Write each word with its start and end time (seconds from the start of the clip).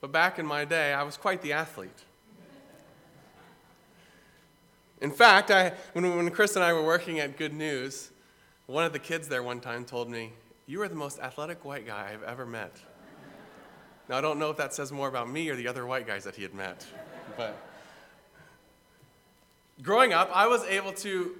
But 0.00 0.12
back 0.12 0.38
in 0.38 0.46
my 0.46 0.64
day, 0.64 0.92
I 0.92 1.02
was 1.02 1.16
quite 1.16 1.42
the 1.42 1.52
athlete. 1.52 1.90
In 5.00 5.10
fact, 5.10 5.50
I, 5.50 5.72
when, 5.92 6.16
when 6.16 6.30
Chris 6.30 6.56
and 6.56 6.64
I 6.64 6.72
were 6.72 6.84
working 6.84 7.20
at 7.20 7.36
Good 7.36 7.54
News, 7.54 8.10
one 8.66 8.84
of 8.84 8.92
the 8.92 8.98
kids 8.98 9.28
there 9.28 9.42
one 9.42 9.60
time 9.60 9.84
told 9.84 10.10
me, 10.10 10.32
You 10.66 10.82
are 10.82 10.88
the 10.88 10.94
most 10.94 11.18
athletic 11.20 11.64
white 11.64 11.86
guy 11.86 12.10
I've 12.12 12.22
ever 12.22 12.44
met. 12.44 12.76
Now, 14.08 14.18
I 14.18 14.20
don't 14.20 14.38
know 14.38 14.50
if 14.50 14.56
that 14.56 14.74
says 14.74 14.90
more 14.90 15.08
about 15.08 15.30
me 15.30 15.48
or 15.48 15.56
the 15.56 15.68
other 15.68 15.86
white 15.86 16.06
guys 16.06 16.24
that 16.24 16.34
he 16.34 16.42
had 16.42 16.52
met, 16.52 16.84
but 17.36 17.56
growing 19.82 20.12
up, 20.12 20.30
I 20.34 20.46
was 20.46 20.64
able 20.64 20.92
to 20.94 21.36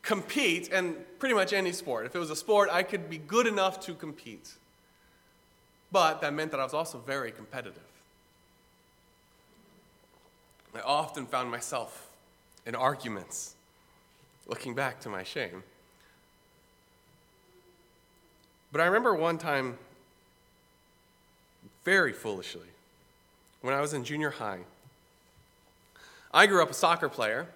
compete 0.00 0.68
in 0.68 0.96
pretty 1.18 1.34
much 1.34 1.52
any 1.52 1.70
sport. 1.72 2.06
If 2.06 2.16
it 2.16 2.18
was 2.18 2.30
a 2.30 2.36
sport, 2.36 2.68
I 2.72 2.82
could 2.82 3.08
be 3.08 3.18
good 3.18 3.46
enough 3.46 3.78
to 3.80 3.94
compete. 3.94 4.54
But 5.92 6.22
that 6.22 6.32
meant 6.32 6.50
that 6.52 6.60
I 6.60 6.64
was 6.64 6.74
also 6.74 6.98
very 6.98 7.30
competitive. 7.30 7.82
I 10.74 10.80
often 10.80 11.26
found 11.26 11.50
myself 11.50 12.08
in 12.64 12.74
arguments, 12.74 13.54
looking 14.46 14.74
back 14.74 15.00
to 15.00 15.10
my 15.10 15.22
shame. 15.22 15.62
But 18.72 18.80
I 18.80 18.86
remember 18.86 19.14
one 19.14 19.36
time, 19.36 19.76
very 21.84 22.14
foolishly, 22.14 22.68
when 23.60 23.74
I 23.74 23.82
was 23.82 23.92
in 23.92 24.02
junior 24.02 24.30
high. 24.30 24.60
I 26.32 26.46
grew 26.46 26.62
up 26.62 26.70
a 26.70 26.74
soccer 26.74 27.10
player. 27.10 27.48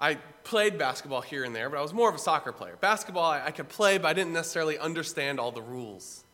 I 0.00 0.16
played 0.42 0.76
basketball 0.76 1.20
here 1.20 1.44
and 1.44 1.54
there, 1.54 1.70
but 1.70 1.78
I 1.78 1.82
was 1.82 1.92
more 1.92 2.08
of 2.08 2.16
a 2.16 2.18
soccer 2.18 2.50
player. 2.50 2.76
Basketball, 2.80 3.30
I, 3.30 3.46
I 3.46 3.50
could 3.52 3.68
play, 3.68 3.98
but 3.98 4.08
I 4.08 4.12
didn't 4.12 4.32
necessarily 4.32 4.76
understand 4.76 5.38
all 5.38 5.52
the 5.52 5.62
rules. 5.62 6.24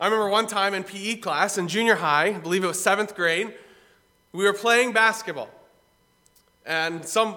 I 0.00 0.06
remember 0.06 0.28
one 0.28 0.46
time 0.46 0.74
in 0.74 0.84
PE 0.84 1.16
class 1.16 1.58
in 1.58 1.66
junior 1.66 1.96
high, 1.96 2.26
I 2.26 2.32
believe 2.38 2.62
it 2.62 2.68
was 2.68 2.80
seventh 2.80 3.16
grade, 3.16 3.52
we 4.32 4.44
were 4.44 4.52
playing 4.52 4.92
basketball. 4.92 5.50
And 6.64 7.04
some 7.04 7.34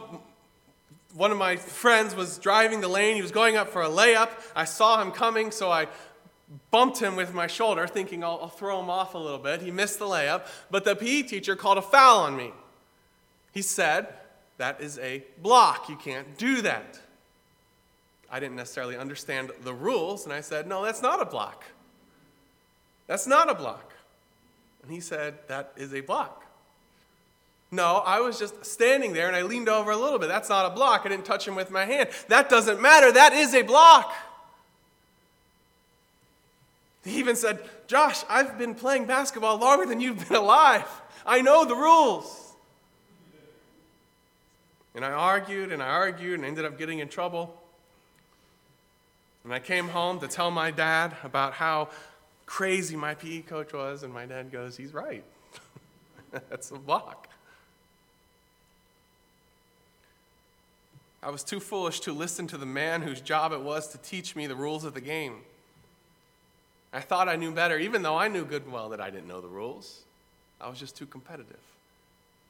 one 1.14 1.32
of 1.32 1.38
my 1.38 1.56
friends 1.56 2.16
was 2.16 2.38
driving 2.38 2.82
the 2.82 2.88
lane. 2.88 3.16
He 3.16 3.22
was 3.22 3.32
going 3.32 3.58
up 3.58 3.70
for 3.70 3.82
a 3.82 3.90
layup. 3.90 4.30
I 4.56 4.66
saw 4.66 5.02
him 5.02 5.12
coming, 5.12 5.52
so 5.52 5.70
I 5.72 5.88
bumped 6.70 7.00
him 7.00 7.16
with 7.16 7.34
my 7.34 7.48
shoulder, 7.48 7.88
thinking 7.88 8.24
I'll, 8.24 8.40
I'll, 8.42 8.50
throw 8.50 8.80
him 8.80 8.90
off 8.90 9.14
a 9.14 9.18
little 9.18 9.40
bit. 9.40 9.62
He 9.62 9.72
missed 9.72 10.00
the 10.00 10.06
layup, 10.06 10.48
but 10.70 10.84
the 10.84 10.96
PE 10.96 11.24
teacher 11.24 11.56
called 11.56 11.78
a 11.78 11.82
foul 11.82 12.20
on 12.20 12.36
me. 12.36 12.52
He 13.54 13.62
said, 13.62 14.08
That 14.58 14.82
is 14.82 15.00
a 15.00 15.24
block. 15.42 15.90
You 15.90 15.96
can't 15.96 16.38
do 16.38 16.62
that. 16.62 17.00
I 18.30 18.40
didn't 18.40 18.56
necessarily 18.56 18.96
understand 18.96 19.52
the 19.64 19.74
rules, 19.74 20.24
and 20.24 20.34
I 20.34 20.42
said, 20.42 20.68
No, 20.68 20.84
that's 20.84 21.02
not 21.02 21.22
a 21.22 21.26
block. 21.26 21.66
That's 23.08 23.28
not 23.28 23.50
a 23.50 23.56
block. 23.56 23.94
And 24.84 24.92
he 24.92 25.00
said, 25.00 25.36
That 25.48 25.74
is 25.78 25.94
a 25.94 26.02
block. 26.02 26.46
No, 27.72 27.98
I 28.06 28.20
was 28.20 28.38
just 28.38 28.66
standing 28.66 29.14
there 29.14 29.28
and 29.28 29.36
I 29.36 29.44
leaned 29.44 29.70
over 29.70 29.92
a 29.92 29.98
little 29.98 30.20
bit. 30.20 30.28
That's 30.28 30.50
not 30.50 30.70
a 30.70 30.76
block. 30.76 31.04
I 31.06 31.10
didn't 31.10 31.26
touch 31.26 31.48
him 31.48 31.56
with 31.56 31.72
my 31.72 31.86
hand. 31.86 32.10
That 32.28 32.50
doesn't 32.50 32.82
matter. 32.82 33.12
That 33.14 33.32
is 33.32 33.54
a 33.54 33.62
block. 33.62 34.14
He 37.06 37.18
even 37.18 37.38
said, 37.38 37.60
Josh, 37.88 38.24
I've 38.30 38.58
been 38.58 38.76
playing 38.76 39.06
basketball 39.06 39.58
longer 39.58 39.86
than 39.86 40.02
you've 40.02 40.28
been 40.28 40.38
alive. 40.38 40.86
I 41.26 41.42
know 41.42 41.66
the 41.66 41.76
rules. 41.76 42.54
And 44.94 45.06
I 45.06 45.12
argued 45.12 45.72
and 45.72 45.82
I 45.82 45.88
argued 45.88 46.36
and 46.36 46.46
ended 46.46 46.66
up 46.66 46.78
getting 46.78 47.00
in 47.00 47.08
trouble. 47.08 47.56
And 49.44 49.54
I 49.54 49.60
came 49.60 49.88
home 49.88 50.20
to 50.20 50.28
tell 50.28 50.52
my 50.52 50.70
dad 50.72 51.16
about 51.24 51.54
how 51.54 51.90
crazy 52.52 52.98
my 52.98 53.14
PE 53.14 53.44
coach 53.44 53.72
was, 53.72 54.04
and 54.04 54.14
my 54.14 54.26
dad 54.26 54.52
goes, 54.52 54.76
He's 54.76 54.94
right. 54.94 55.24
That's 56.50 56.70
a 56.70 56.76
block. 56.76 57.30
I 61.24 61.30
was 61.30 61.46
too 61.46 61.62
foolish 61.62 62.02
to 62.02 62.12
listen 62.12 62.48
to 62.48 62.58
the 62.58 62.66
man 62.66 63.04
whose 63.04 63.22
job 63.22 63.54
it 63.54 63.62
was 63.62 63.88
to 63.90 63.98
teach 64.00 64.36
me 64.36 64.48
the 64.48 64.56
rules 64.56 64.84
of 64.84 64.94
the 64.94 65.00
game. 65.00 65.38
I 66.92 67.00
thought 67.00 67.30
I 67.30 67.38
knew 67.38 67.54
better, 67.54 67.80
even 67.80 68.02
though 68.02 68.18
I 68.18 68.28
knew 68.28 68.44
good 68.44 68.64
and 68.64 68.74
well 68.74 68.90
that 68.90 69.00
I 69.00 69.10
didn't 69.10 69.30
know 69.30 69.40
the 69.40 69.48
rules. 69.48 70.02
I 70.60 70.68
was 70.68 70.78
just 70.78 70.98
too 70.98 71.06
competitive. 71.06 71.60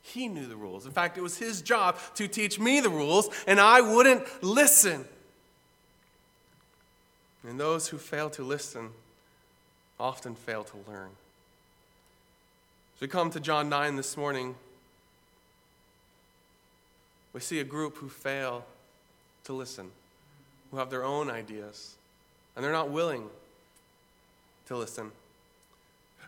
He 0.01 0.27
knew 0.27 0.47
the 0.47 0.55
rules. 0.55 0.87
In 0.87 0.91
fact, 0.91 1.19
it 1.19 1.21
was 1.21 1.37
his 1.37 1.61
job 1.61 1.97
to 2.15 2.27
teach 2.27 2.59
me 2.59 2.79
the 2.79 2.89
rules, 2.89 3.29
and 3.45 3.59
I 3.59 3.81
wouldn't 3.81 4.23
listen. 4.43 5.05
And 7.47 7.59
those 7.59 7.89
who 7.89 7.99
fail 7.99 8.31
to 8.31 8.43
listen 8.43 8.89
often 10.01 10.35
fail 10.35 10.63
to 10.63 10.77
learn. 10.89 11.09
As 12.95 13.01
we 13.01 13.07
come 13.07 13.29
to 13.31 13.39
John 13.39 13.69
9 13.69 13.95
this 13.95 14.17
morning, 14.17 14.55
we 17.33 17.39
see 17.39 17.59
a 17.59 17.63
group 17.63 17.97
who 17.97 18.09
fail 18.09 18.65
to 19.43 19.53
listen, 19.53 19.91
who 20.71 20.77
have 20.77 20.89
their 20.89 21.03
own 21.03 21.29
ideas, 21.29 21.95
and 22.55 22.65
they're 22.65 22.71
not 22.71 22.89
willing 22.89 23.29
to 24.67 24.75
listen. 24.75 25.11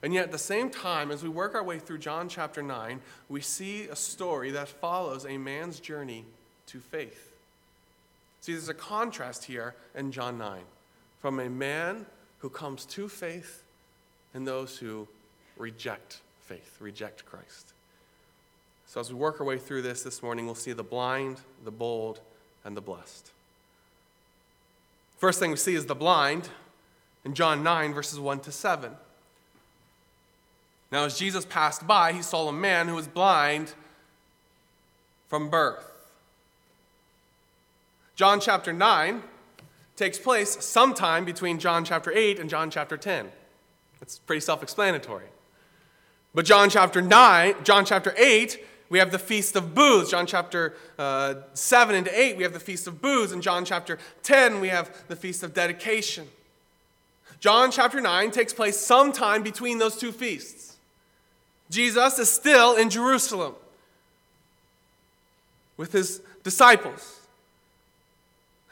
And 0.04 0.14
yet, 0.14 0.26
at 0.26 0.32
the 0.32 0.38
same 0.38 0.70
time, 0.70 1.12
as 1.12 1.24
we 1.24 1.30
work 1.30 1.56
our 1.56 1.64
way 1.64 1.80
through 1.80 1.98
John 1.98 2.30
chapter 2.30 2.62
9, 2.62 3.00
we 3.30 3.42
see 3.42 3.86
a 3.86 3.96
story 3.96 4.52
that 4.52 4.68
follows 4.68 5.26
a 5.26 5.38
man's 5.38 5.80
journey 5.80 6.26
to 6.68 6.80
faith. 6.80 7.32
See, 8.42 8.52
there's 8.52 8.70
a 8.70 8.74
contrast 8.74 9.46
here 9.46 9.74
in 9.96 10.12
John 10.12 10.38
9 10.38 10.62
from 11.22 11.40
a 11.40 11.50
man 11.50 12.06
who 12.44 12.50
comes 12.50 12.84
to 12.84 13.08
faith 13.08 13.64
and 14.34 14.46
those 14.46 14.78
who 14.78 15.08
reject 15.58 16.20
faith, 16.42 16.76
reject 16.82 17.26
Christ. 17.26 17.72
So, 18.86 19.00
as 19.00 19.10
we 19.10 19.18
work 19.18 19.40
our 19.40 19.46
way 19.48 19.58
through 19.58 19.82
this 19.82 20.04
this 20.04 20.22
morning, 20.22 20.46
we'll 20.46 20.54
see 20.54 20.74
the 20.74 20.84
blind, 20.84 21.38
the 21.64 21.72
bold, 21.72 22.20
and 22.66 22.76
the 22.76 22.82
blessed. 22.82 23.32
First 25.18 25.40
thing 25.40 25.52
we 25.52 25.56
see 25.56 25.74
is 25.74 25.86
the 25.86 25.96
blind 25.96 26.50
in 27.24 27.34
John 27.34 27.64
9, 27.64 27.94
verses 27.94 28.20
1 28.20 28.42
to 28.42 28.52
7. 28.52 28.92
Now, 30.92 31.06
as 31.06 31.18
Jesus 31.18 31.46
passed 31.46 31.88
by, 31.88 32.12
he 32.12 32.22
saw 32.22 32.50
a 32.50 32.54
man 32.54 32.90
who 32.90 32.96
was 32.96 33.08
blind 33.08 33.74
from 35.30 35.50
birth. 35.50 35.90
John 38.18 38.42
chapter 38.42 38.74
9 38.74 39.24
takes 39.96 40.18
place 40.18 40.64
sometime 40.64 41.26
between 41.26 41.60
John 41.60 41.86
chapter 41.86 42.12
8 42.12 42.40
and 42.40 42.50
John 42.50 42.70
chapter 42.70 42.98
10. 42.98 43.30
It's 44.02 44.20
pretty 44.20 44.42
self 44.42 44.64
explanatory. 44.64 45.28
But 46.36 46.46
John 46.46 46.70
chapter 46.70 47.02
9, 47.02 47.56
John 47.64 47.86
chapter 47.86 48.14
8 48.18 48.60
we 48.94 49.00
have 49.00 49.10
the 49.10 49.18
Feast 49.18 49.56
of 49.56 49.74
Booths, 49.74 50.12
John 50.12 50.28
chapter 50.28 50.76
uh, 51.00 51.34
7 51.56 51.96
and 51.96 52.08
8. 52.08 52.38
We 52.38 52.44
have 52.44 52.54
the 52.54 52.60
Feast 52.60 52.86
of 52.86 53.02
Booths. 53.02 53.32
In 53.32 53.42
John 53.42 53.66
chapter 53.66 53.98
10, 54.22 54.60
we 54.60 54.68
have 54.68 54.96
the 55.08 55.16
Feast 55.16 55.42
of 55.42 55.52
Dedication. 55.56 56.28
John 57.40 57.72
chapter 57.72 58.00
9 58.00 58.30
takes 58.30 58.54
place 58.54 58.78
sometime 58.78 59.42
between 59.42 59.80
those 59.80 59.96
two 59.96 60.12
feasts. 60.12 60.76
Jesus 61.72 62.20
is 62.20 62.30
still 62.30 62.76
in 62.76 62.92
Jerusalem 62.92 63.56
with 65.76 65.92
his 65.92 66.22
disciples. 66.44 67.22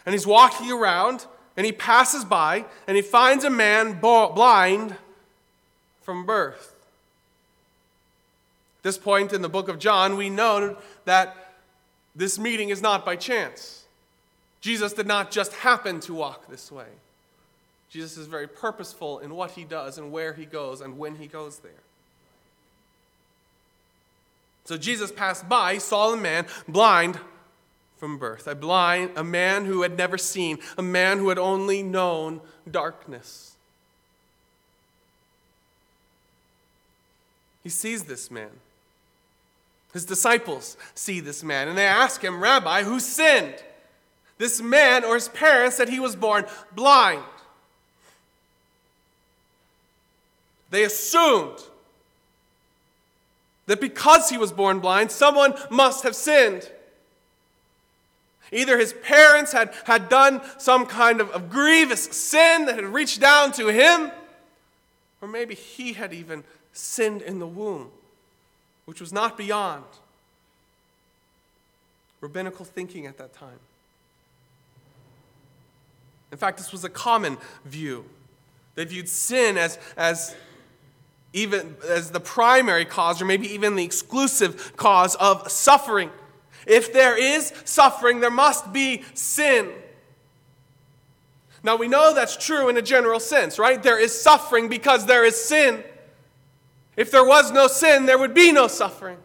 And 0.05 0.13
he's 0.13 0.27
walking 0.27 0.71
around 0.71 1.25
and 1.55 1.65
he 1.65 1.71
passes 1.71 2.25
by 2.25 2.65
and 2.87 2.95
he 2.95 3.03
finds 3.03 3.43
a 3.43 3.49
man 3.49 3.99
blind 3.99 4.95
from 6.01 6.25
birth 6.25 6.71
this 8.83 8.97
point 8.97 9.33
in 9.33 9.41
the 9.41 9.49
book 9.49 9.67
of 9.67 9.79
John, 9.79 10.17
we 10.17 10.29
know 10.29 10.77
that 11.05 11.53
this 12.15 12.39
meeting 12.39 12.69
is 12.69 12.81
not 12.81 13.05
by 13.05 13.15
chance. 13.15 13.85
Jesus 14.59 14.93
did 14.93 15.07
not 15.07 15.31
just 15.31 15.53
happen 15.53 15.99
to 16.01 16.13
walk 16.13 16.47
this 16.47 16.71
way. 16.71 16.87
Jesus 17.89 18.17
is 18.17 18.27
very 18.27 18.47
purposeful 18.47 19.19
in 19.19 19.35
what 19.35 19.51
he 19.51 19.63
does 19.63 19.97
and 19.97 20.11
where 20.11 20.33
he 20.33 20.45
goes 20.45 20.81
and 20.81 20.97
when 20.97 21.15
he 21.15 21.27
goes 21.27 21.59
there. 21.59 21.71
So 24.65 24.77
Jesus 24.77 25.11
passed 25.11 25.49
by, 25.49 25.77
saw 25.77 26.13
a 26.13 26.17
man 26.17 26.45
blind 26.67 27.19
from 28.01 28.17
birth, 28.17 28.47
a 28.47 28.55
blind, 28.55 29.11
a 29.15 29.23
man 29.23 29.65
who 29.65 29.83
had 29.83 29.95
never 29.95 30.17
seen, 30.17 30.57
a 30.75 30.81
man 30.81 31.19
who 31.19 31.29
had 31.29 31.37
only 31.37 31.83
known 31.83 32.41
darkness. 32.69 33.53
He 37.63 37.69
sees 37.69 38.05
this 38.05 38.31
man. 38.31 38.49
His 39.93 40.03
disciples 40.03 40.77
see 40.95 41.19
this 41.19 41.43
man 41.43 41.67
and 41.67 41.77
they 41.77 41.85
ask 41.85 42.23
him, 42.23 42.41
Rabbi, 42.41 42.81
who 42.81 42.99
sinned? 42.99 43.63
This 44.39 44.59
man 44.59 45.03
or 45.03 45.13
his 45.13 45.27
parents 45.27 45.77
that 45.77 45.87
he 45.87 45.99
was 45.99 46.15
born 46.15 46.45
blind? 46.71 47.21
They 50.71 50.85
assumed 50.85 51.59
that 53.67 53.79
because 53.79 54.31
he 54.31 54.39
was 54.39 54.51
born 54.51 54.79
blind, 54.79 55.11
someone 55.11 55.53
must 55.69 56.03
have 56.03 56.15
sinned. 56.15 56.71
Either 58.51 58.77
his 58.77 58.93
parents 58.93 59.53
had, 59.53 59.73
had 59.85 60.09
done 60.09 60.41
some 60.57 60.85
kind 60.85 61.21
of, 61.21 61.29
of 61.31 61.49
grievous 61.49 62.03
sin 62.03 62.65
that 62.65 62.75
had 62.75 62.85
reached 62.85 63.21
down 63.21 63.51
to 63.53 63.67
him, 63.67 64.11
Or 65.21 65.27
maybe 65.27 65.55
he 65.55 65.93
had 65.93 66.13
even 66.13 66.43
sinned 66.73 67.21
in 67.21 67.39
the 67.39 67.47
womb, 67.47 67.91
which 68.85 68.99
was 68.99 69.13
not 69.13 69.37
beyond 69.37 69.85
rabbinical 72.21 72.65
thinking 72.65 73.07
at 73.07 73.17
that 73.17 73.33
time. 73.33 73.59
In 76.31 76.37
fact, 76.37 76.57
this 76.57 76.71
was 76.71 76.83
a 76.83 76.89
common 76.89 77.37
view. 77.65 78.05
They 78.75 78.85
viewed 78.85 79.09
sin 79.09 79.57
as, 79.57 79.77
as 79.97 80.35
even 81.33 81.75
as 81.89 82.11
the 82.11 82.19
primary 82.19 82.85
cause, 82.85 83.21
or 83.21 83.25
maybe 83.25 83.51
even 83.53 83.75
the 83.75 83.83
exclusive 83.83 84.77
cause 84.77 85.15
of 85.15 85.51
suffering. 85.51 86.09
If 86.71 86.93
there 86.93 87.17
is 87.17 87.51
suffering, 87.65 88.21
there 88.21 88.31
must 88.31 88.71
be 88.71 89.03
sin. 89.13 89.69
Now, 91.63 91.75
we 91.75 91.89
know 91.89 92.13
that's 92.13 92.37
true 92.37 92.69
in 92.69 92.77
a 92.77 92.81
general 92.81 93.19
sense, 93.19 93.59
right? 93.59 93.83
There 93.83 93.99
is 93.99 94.19
suffering 94.19 94.69
because 94.69 95.05
there 95.05 95.25
is 95.25 95.35
sin. 95.35 95.83
If 96.95 97.11
there 97.11 97.25
was 97.25 97.51
no 97.51 97.67
sin, 97.67 98.05
there 98.05 98.17
would 98.17 98.33
be 98.33 98.53
no 98.53 98.69
suffering. 98.69 99.17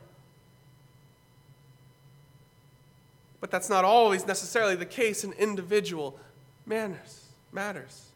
But 3.40 3.52
that's 3.52 3.70
not 3.70 3.84
always 3.84 4.26
necessarily 4.26 4.75
the 4.75 4.84
case 4.84 5.22
in 5.22 5.32
individual 5.34 6.19
manners, 6.66 7.26
matters. 7.52 8.06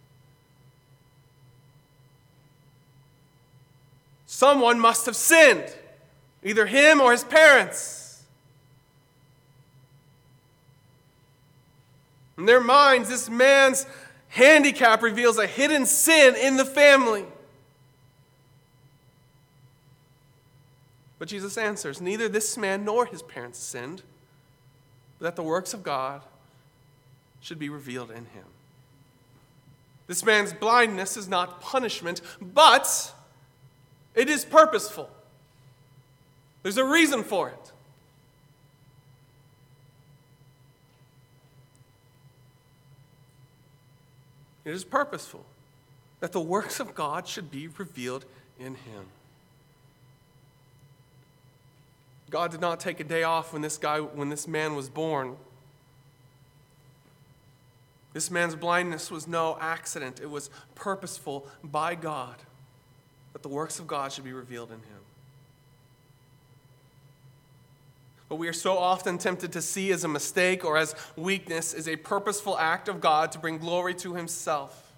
Someone 4.27 4.81
must 4.81 5.07
have 5.07 5.15
sinned, 5.15 5.73
either 6.43 6.67
him 6.67 7.01
or 7.01 7.13
his 7.13 7.23
parents. 7.23 8.00
In 12.41 12.47
their 12.47 12.63
minds, 12.63 13.11
this 13.11 13.29
man's 13.29 13.85
handicap 14.29 15.03
reveals 15.03 15.37
a 15.37 15.47
hidden 15.47 15.85
sin 15.85 16.35
in 16.35 16.57
the 16.57 16.65
family. 16.65 17.27
But 21.19 21.29
Jesus 21.29 21.59
answers 21.59 22.01
neither 22.01 22.31
this 22.31 22.57
man 22.57 22.83
nor 22.83 23.05
his 23.05 23.21
parents 23.21 23.59
sinned, 23.59 24.03
but 25.19 25.27
that 25.27 25.37
the 25.37 25.43
works 25.43 25.75
of 25.75 25.83
God 25.83 26.23
should 27.43 27.59
be 27.59 27.69
revealed 27.69 28.11
in 28.11 28.25
him. 28.25 28.47
This 30.07 30.25
man's 30.25 30.55
blindness 30.55 31.19
is 31.19 31.29
not 31.29 31.61
punishment, 31.61 32.23
but 32.41 33.13
it 34.15 34.31
is 34.31 34.47
purposeful. 34.47 35.11
There's 36.63 36.79
a 36.79 36.87
reason 36.87 37.23
for 37.23 37.51
it. 37.51 37.73
It 44.71 44.75
is 44.75 44.85
purposeful 44.85 45.45
that 46.21 46.31
the 46.31 46.41
works 46.41 46.79
of 46.79 46.95
God 46.95 47.27
should 47.27 47.51
be 47.51 47.67
revealed 47.67 48.25
in 48.57 48.77
him. 48.77 49.07
God 52.31 52.53
did 52.53 52.61
not 52.61 52.79
take 52.79 53.01
a 53.01 53.05
day 53.05 53.25
off 53.25 53.53
when 53.53 53.63
this 53.63 53.77
guy 53.77 53.99
when 53.99 54.29
this 54.29 54.47
man 54.47 54.77
was 54.77 54.89
born. 54.89 55.35
This 58.13 58.31
man's 58.31 58.55
blindness 58.55 59.11
was 59.11 59.27
no 59.27 59.59
accident. 59.61 60.21
It 60.21 60.31
was 60.31 60.51
purposeful 60.77 61.49
by 61.65 61.97
God 61.97 62.37
that 63.33 63.43
the 63.43 63.49
works 63.49 63.81
of 63.81 63.89
God 63.89 64.13
should 64.13 64.23
be 64.23 64.33
revealed 64.33 64.71
in 64.71 64.77
him. 64.77 65.00
What 68.31 68.39
we 68.39 68.47
are 68.47 68.53
so 68.53 68.79
often 68.79 69.19
tempted 69.19 69.51
to 69.55 69.61
see 69.61 69.91
as 69.91 70.05
a 70.05 70.09
mistake 70.09 70.65
or 70.65 70.77
as 70.77 70.95
weakness 71.17 71.75
is 71.75 71.89
a 71.89 71.97
purposeful 71.97 72.57
act 72.57 72.89
of 72.89 73.01
God 73.01 73.33
to 73.33 73.41
bring 73.41 73.59
glory 73.59 73.93
to 73.95 74.15
himself. 74.15 74.93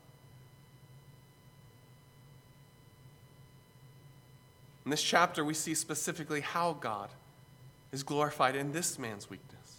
In 4.85 4.91
this 4.91 5.03
chapter, 5.03 5.43
we 5.43 5.55
see 5.55 5.75
specifically 5.75 6.43
how 6.43 6.75
God 6.75 7.09
is 7.91 8.03
glorified 8.03 8.55
in 8.55 8.73
this 8.73 8.99
man's 8.99 9.31
weakness. 9.31 9.79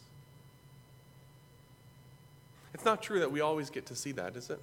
It's 2.74 2.86
not 2.86 3.04
true 3.04 3.20
that 3.20 3.32
we 3.32 3.40
always 3.42 3.70
get 3.70 3.86
to 3.86 3.96
see 3.96 4.14
that, 4.14 4.36
is 4.36 4.50
it? 4.50 4.60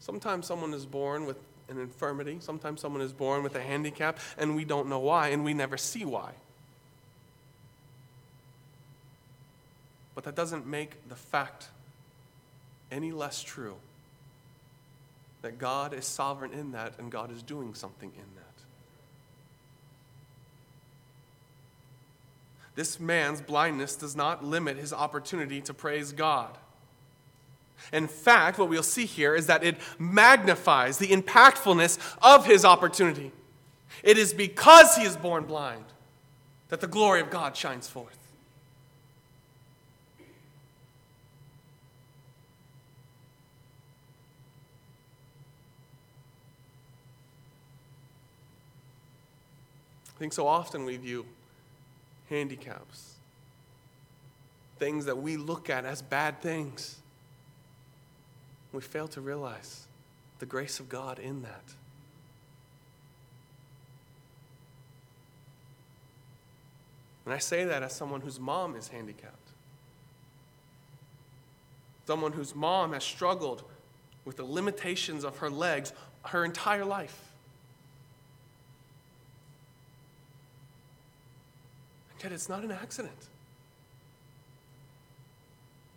Sometimes 0.00 0.46
someone 0.46 0.72
is 0.72 0.86
born 0.86 1.26
with 1.26 1.36
an 1.68 1.78
infirmity. 1.78 2.38
Sometimes 2.40 2.80
someone 2.80 3.02
is 3.02 3.12
born 3.12 3.42
with 3.42 3.54
a 3.54 3.60
handicap 3.60 4.18
and 4.38 4.56
we 4.56 4.64
don't 4.64 4.88
know 4.88 5.00
why 5.00 5.28
and 5.28 5.44
we 5.44 5.52
never 5.52 5.76
see 5.76 6.06
why. 6.06 6.32
But 10.14 10.24
that 10.24 10.34
doesn't 10.34 10.66
make 10.66 11.08
the 11.08 11.16
fact 11.16 11.68
any 12.90 13.12
less 13.12 13.42
true 13.42 13.76
that 15.42 15.58
God 15.58 15.92
is 15.92 16.06
sovereign 16.06 16.52
in 16.52 16.72
that 16.72 16.94
and 16.98 17.10
God 17.10 17.30
is 17.30 17.42
doing 17.42 17.74
something 17.74 18.10
in 18.14 18.24
that. 18.36 18.44
This 22.76 22.98
man's 22.98 23.40
blindness 23.40 23.94
does 23.94 24.16
not 24.16 24.44
limit 24.44 24.76
his 24.76 24.92
opportunity 24.92 25.60
to 25.62 25.74
praise 25.74 26.12
God. 26.12 26.56
In 27.92 28.08
fact, 28.08 28.58
what 28.58 28.68
we'll 28.68 28.82
see 28.82 29.04
here 29.04 29.34
is 29.34 29.46
that 29.46 29.62
it 29.62 29.76
magnifies 29.98 30.98
the 30.98 31.08
impactfulness 31.08 31.98
of 32.22 32.46
his 32.46 32.64
opportunity. 32.64 33.30
It 34.02 34.18
is 34.18 34.32
because 34.32 34.96
he 34.96 35.04
is 35.04 35.16
born 35.16 35.44
blind 35.44 35.84
that 36.68 36.80
the 36.80 36.86
glory 36.86 37.20
of 37.20 37.30
God 37.30 37.56
shines 37.56 37.86
forth. 37.86 38.23
I 50.14 50.18
think 50.18 50.32
so 50.32 50.46
often 50.46 50.84
we 50.84 50.96
view 50.96 51.26
handicaps, 52.30 53.14
things 54.78 55.04
that 55.06 55.18
we 55.18 55.36
look 55.36 55.68
at 55.68 55.84
as 55.84 56.02
bad 56.02 56.40
things 56.40 57.00
we 58.72 58.80
fail 58.80 59.08
to 59.08 59.20
realize 59.20 59.86
the 60.40 60.46
grace 60.46 60.80
of 60.80 60.88
God 60.88 61.18
in 61.18 61.42
that. 61.42 61.62
And 67.24 67.32
I 67.32 67.38
say 67.38 67.64
that 67.64 67.82
as 67.82 67.94
someone 67.94 68.20
whose 68.20 68.38
mom 68.38 68.76
is 68.76 68.88
handicapped. 68.88 69.34
Someone 72.06 72.32
whose 72.32 72.54
mom 72.54 72.92
has 72.92 73.02
struggled 73.02 73.64
with 74.24 74.36
the 74.36 74.44
limitations 74.44 75.24
of 75.24 75.38
her 75.38 75.48
legs 75.48 75.92
her 76.26 76.44
entire 76.44 76.84
life. 76.84 77.33
Yet 82.24 82.32
it's 82.32 82.48
not 82.48 82.64
an 82.64 82.72
accident. 82.72 83.28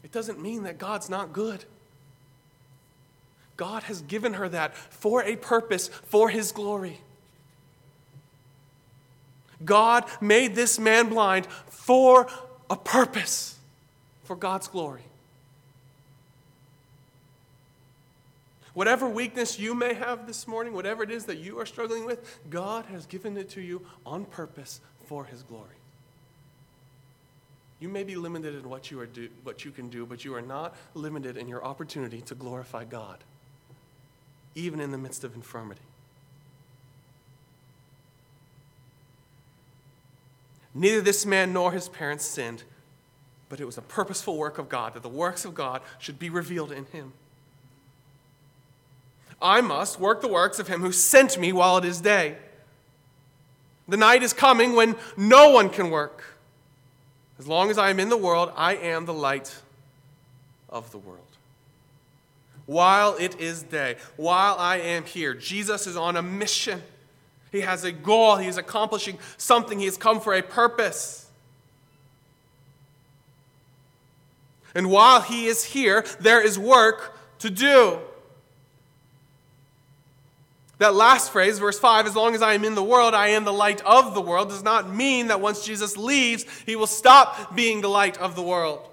It 0.03 0.11
doesn't 0.11 0.41
mean 0.41 0.63
that 0.63 0.77
God's 0.77 1.09
not 1.09 1.31
good. 1.31 1.63
God 3.55 3.83
has 3.83 4.01
given 4.01 4.33
her 4.33 4.49
that 4.49 4.75
for 4.75 5.23
a 5.23 5.37
purpose, 5.37 5.87
for 5.87 6.29
his 6.29 6.51
glory. 6.51 6.99
God 9.63 10.03
made 10.19 10.53
this 10.53 10.77
man 10.77 11.07
blind 11.07 11.47
for 11.69 12.27
a 12.69 12.75
purpose, 12.75 13.57
for 14.25 14.35
God's 14.35 14.67
glory. 14.67 15.03
Whatever 18.73 19.07
weakness 19.07 19.57
you 19.57 19.73
may 19.73 19.93
have 19.93 20.27
this 20.27 20.45
morning, 20.45 20.73
whatever 20.73 21.03
it 21.03 21.09
is 21.09 21.23
that 21.27 21.37
you 21.37 21.57
are 21.57 21.65
struggling 21.65 22.05
with, 22.05 22.37
God 22.49 22.83
has 22.87 23.05
given 23.05 23.37
it 23.37 23.49
to 23.51 23.61
you 23.61 23.81
on 24.05 24.25
purpose 24.25 24.81
for 25.05 25.23
his 25.23 25.41
glory. 25.41 25.77
You 27.79 27.89
may 27.89 28.03
be 28.03 28.15
limited 28.15 28.55
in 28.55 28.69
what 28.69 28.89
you, 28.89 28.99
are 28.99 29.05
do, 29.05 29.29
what 29.43 29.63
you 29.63 29.71
can 29.71 29.89
do, 29.89 30.05
but 30.05 30.25
you 30.25 30.33
are 30.33 30.41
not 30.41 30.75
limited 30.95 31.37
in 31.37 31.47
your 31.47 31.63
opportunity 31.63 32.21
to 32.21 32.35
glorify 32.35 32.83
God 32.85 33.23
even 34.57 34.79
in 34.79 34.91
the 34.91 34.97
midst 34.97 35.23
of 35.23 35.35
infirmity. 35.35 35.81
Neither 40.73 40.99
this 40.99 41.25
man 41.25 41.53
nor 41.53 41.71
his 41.71 41.87
parents 41.89 42.25
sinned, 42.25 42.63
but 43.49 43.59
it 43.59 43.65
was 43.65 43.77
a 43.77 43.81
purposeful 43.81 44.35
work 44.35 44.57
of 44.57 44.67
God 44.67 44.95
that 44.95 45.03
the 45.03 45.09
works 45.09 45.45
of 45.45 45.53
God 45.53 45.81
should 45.99 46.17
be 46.17 46.29
revealed 46.29 46.71
in 46.71 46.85
him. 46.85 47.13
I 49.39 49.61
must 49.61 49.99
work 49.99 50.21
the 50.21 50.27
works 50.27 50.57
of 50.57 50.67
him 50.67 50.81
who 50.81 50.91
sent 50.91 51.37
me 51.37 51.53
while 51.53 51.77
it 51.77 51.85
is 51.85 52.01
day. 52.01 52.37
The 53.87 53.97
night 53.97 54.23
is 54.23 54.33
coming 54.33 54.75
when 54.75 54.95
no 55.15 55.51
one 55.51 55.69
can 55.69 55.91
work. 55.91 56.36
As 57.39 57.47
long 57.47 57.69
as 57.69 57.77
I 57.77 57.89
am 57.89 57.99
in 57.99 58.09
the 58.09 58.17
world, 58.17 58.51
I 58.55 58.75
am 58.75 59.05
the 59.05 59.13
light 59.13 59.55
of 60.69 60.91
the 60.91 60.97
world 60.97 61.27
while 62.67 63.15
it 63.17 63.39
is 63.39 63.63
day, 63.63 63.95
while 64.17 64.55
I 64.59 64.77
am 64.77 65.05
here. 65.05 65.33
Jesus 65.33 65.87
is 65.87 65.97
on 65.97 66.15
a 66.15 66.21
mission. 66.21 66.83
He 67.51 67.61
has 67.61 67.83
a 67.83 67.91
goal. 67.91 68.35
He 68.35 68.47
is 68.47 68.57
accomplishing 68.57 69.17
something. 69.37 69.79
He 69.79 69.85
has 69.85 69.97
come 69.97 70.19
for 70.19 70.35
a 70.35 70.43
purpose. 70.43 71.25
And 74.75 74.91
while 74.91 75.21
he 75.21 75.47
is 75.47 75.63
here, 75.63 76.05
there 76.19 76.45
is 76.45 76.59
work 76.59 77.17
to 77.39 77.49
do. 77.49 77.99
That 80.79 80.93
last 80.93 81.31
phrase, 81.31 81.57
verse 81.57 81.79
5, 81.79 82.05
as 82.05 82.15
long 82.15 82.35
as 82.35 82.41
I 82.41 82.53
am 82.53 82.63
in 82.63 82.75
the 82.75 82.83
world, 82.83 83.15
I 83.15 83.29
am 83.29 83.45
the 83.45 83.53
light 83.53 83.81
of 83.81 84.13
the 84.13 84.21
world, 84.21 84.49
does 84.49 84.63
not 84.63 84.93
mean 84.93 85.27
that 85.27 85.41
once 85.41 85.65
Jesus 85.65 85.97
leaves, 85.97 86.45
he 86.65 86.75
will 86.75 86.87
stop 86.87 87.55
being 87.55 87.81
the 87.81 87.87
light 87.87 88.17
of 88.19 88.35
the 88.35 88.43
world. 88.43 88.87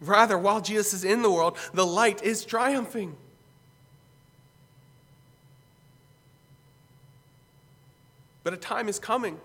Rather, 0.00 0.38
while 0.38 0.60
Jesus 0.60 0.92
is 0.92 1.02
in 1.02 1.22
the 1.22 1.30
world, 1.30 1.56
the 1.72 1.86
light 1.86 2.22
is 2.22 2.44
triumphing. 2.44 3.16
But 8.44 8.52
a 8.52 8.58
time 8.58 8.88
is 8.88 8.98
coming. 8.98 9.40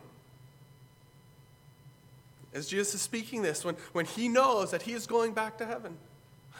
As 2.53 2.67
Jesus 2.67 2.95
is 2.95 3.01
speaking 3.01 3.41
this, 3.41 3.63
when, 3.63 3.75
when 3.93 4.05
he 4.05 4.27
knows 4.27 4.71
that 4.71 4.81
he 4.83 4.91
is 4.91 5.07
going 5.07 5.33
back 5.33 5.57
to 5.59 5.65
heaven, 5.65 5.97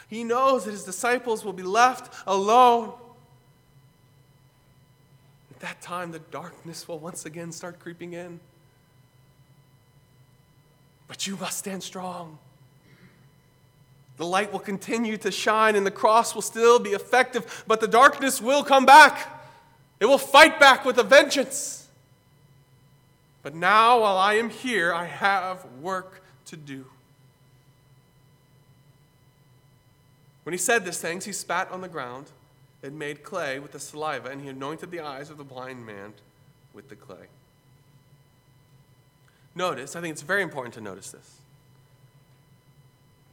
he 0.10 0.24
knows 0.24 0.66
that 0.66 0.72
his 0.72 0.84
disciples 0.84 1.46
will 1.46 1.54
be 1.54 1.64
left 1.64 2.14
alone. 2.26 2.94
At 5.52 5.60
that 5.60 5.82
time, 5.82 6.12
the 6.12 6.20
darkness 6.20 6.88
will 6.88 6.98
once 6.98 7.26
again 7.26 7.52
start 7.52 7.80
creeping 7.80 8.14
in. 8.14 8.40
But 11.08 11.28
you 11.28 11.38
must 11.38 11.60
stand 11.60 11.84
strong. 11.84 12.40
The 14.18 14.26
light 14.26 14.52
will 14.52 14.60
continue 14.60 15.16
to 15.18 15.32
shine 15.32 15.76
and 15.76 15.86
the 15.86 15.92
cross 15.92 16.36
will 16.36 16.42
still 16.42 16.80
be 16.80 16.90
effective, 16.90 17.64
but 17.68 17.80
the 17.80 17.88
darkness 17.88 18.42
will 18.42 18.64
come 18.64 18.86
back. 18.86 19.28
It 20.00 20.06
will 20.08 20.18
fight 20.18 20.60
back 20.60 20.86
with 20.86 20.98
a 20.98 21.04
vengeance. 21.04 21.88
But 23.44 23.56
now, 23.56 24.02
while 24.02 24.18
I 24.18 24.34
am 24.34 24.50
here, 24.50 24.94
I 24.94 25.06
have 25.06 25.66
work 25.82 26.22
to 26.48 26.58
do. 26.58 26.86
When 30.50 30.54
he 30.56 30.58
said 30.58 30.84
these 30.84 30.98
things, 30.98 31.26
he 31.26 31.32
spat 31.32 31.70
on 31.70 31.82
the 31.82 31.88
ground 31.88 32.32
and 32.82 32.98
made 32.98 33.22
clay 33.22 33.60
with 33.60 33.72
the 33.72 33.80
saliva, 33.80 34.30
and 34.30 34.42
he 34.42 34.48
anointed 34.48 34.90
the 34.90 35.00
eyes 35.00 35.30
of 35.30 35.38
the 35.38 35.44
blind 35.44 35.86
man 35.86 36.14
with 36.74 36.90
the 36.90 36.96
clay. 36.96 37.28
Notice, 39.54 39.96
I 39.96 40.02
think 40.02 40.14
it's 40.14 40.24
very 40.24 40.42
important 40.42 40.74
to 40.74 40.82
notice 40.82 41.12
this 41.12 41.36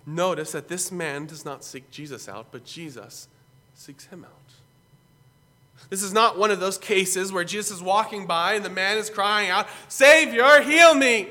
notice 0.05 0.53
that 0.53 0.69
this 0.69 0.93
man 0.93 1.25
does 1.25 1.43
not 1.43 1.65
seek 1.65 1.91
Jesus 1.91 2.29
out, 2.29 2.49
but 2.51 2.67
Jesus 2.67 3.29
seeks 3.75 4.05
him 4.05 4.23
out. 4.23 5.89
This 5.89 6.03
is 6.03 6.13
not 6.13 6.37
one 6.37 6.51
of 6.51 6.61
those 6.61 6.77
cases 6.77 7.33
where 7.33 7.45
Jesus 7.45 7.79
is 7.79 7.83
walking 7.83 8.27
by 8.27 8.53
and 8.53 8.65
the 8.65 8.69
man 8.69 8.99
is 8.99 9.09
crying 9.09 9.49
out, 9.49 9.69
Savior, 9.89 10.61
heal 10.61 10.95
me! 10.95 11.31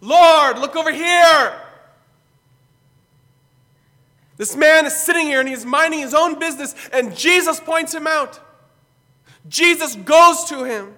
Lord, 0.00 0.58
look 0.58 0.74
over 0.74 0.90
here! 0.90 1.65
This 4.36 4.54
man 4.54 4.84
is 4.86 4.94
sitting 4.94 5.26
here 5.26 5.40
and 5.40 5.48
he's 5.48 5.64
minding 5.64 6.00
his 6.00 6.14
own 6.14 6.38
business, 6.38 6.74
and 6.92 7.16
Jesus 7.16 7.58
points 7.60 7.94
him 7.94 8.06
out. 8.06 8.38
Jesus 9.48 9.94
goes 9.94 10.44
to 10.44 10.64
him. 10.64 10.94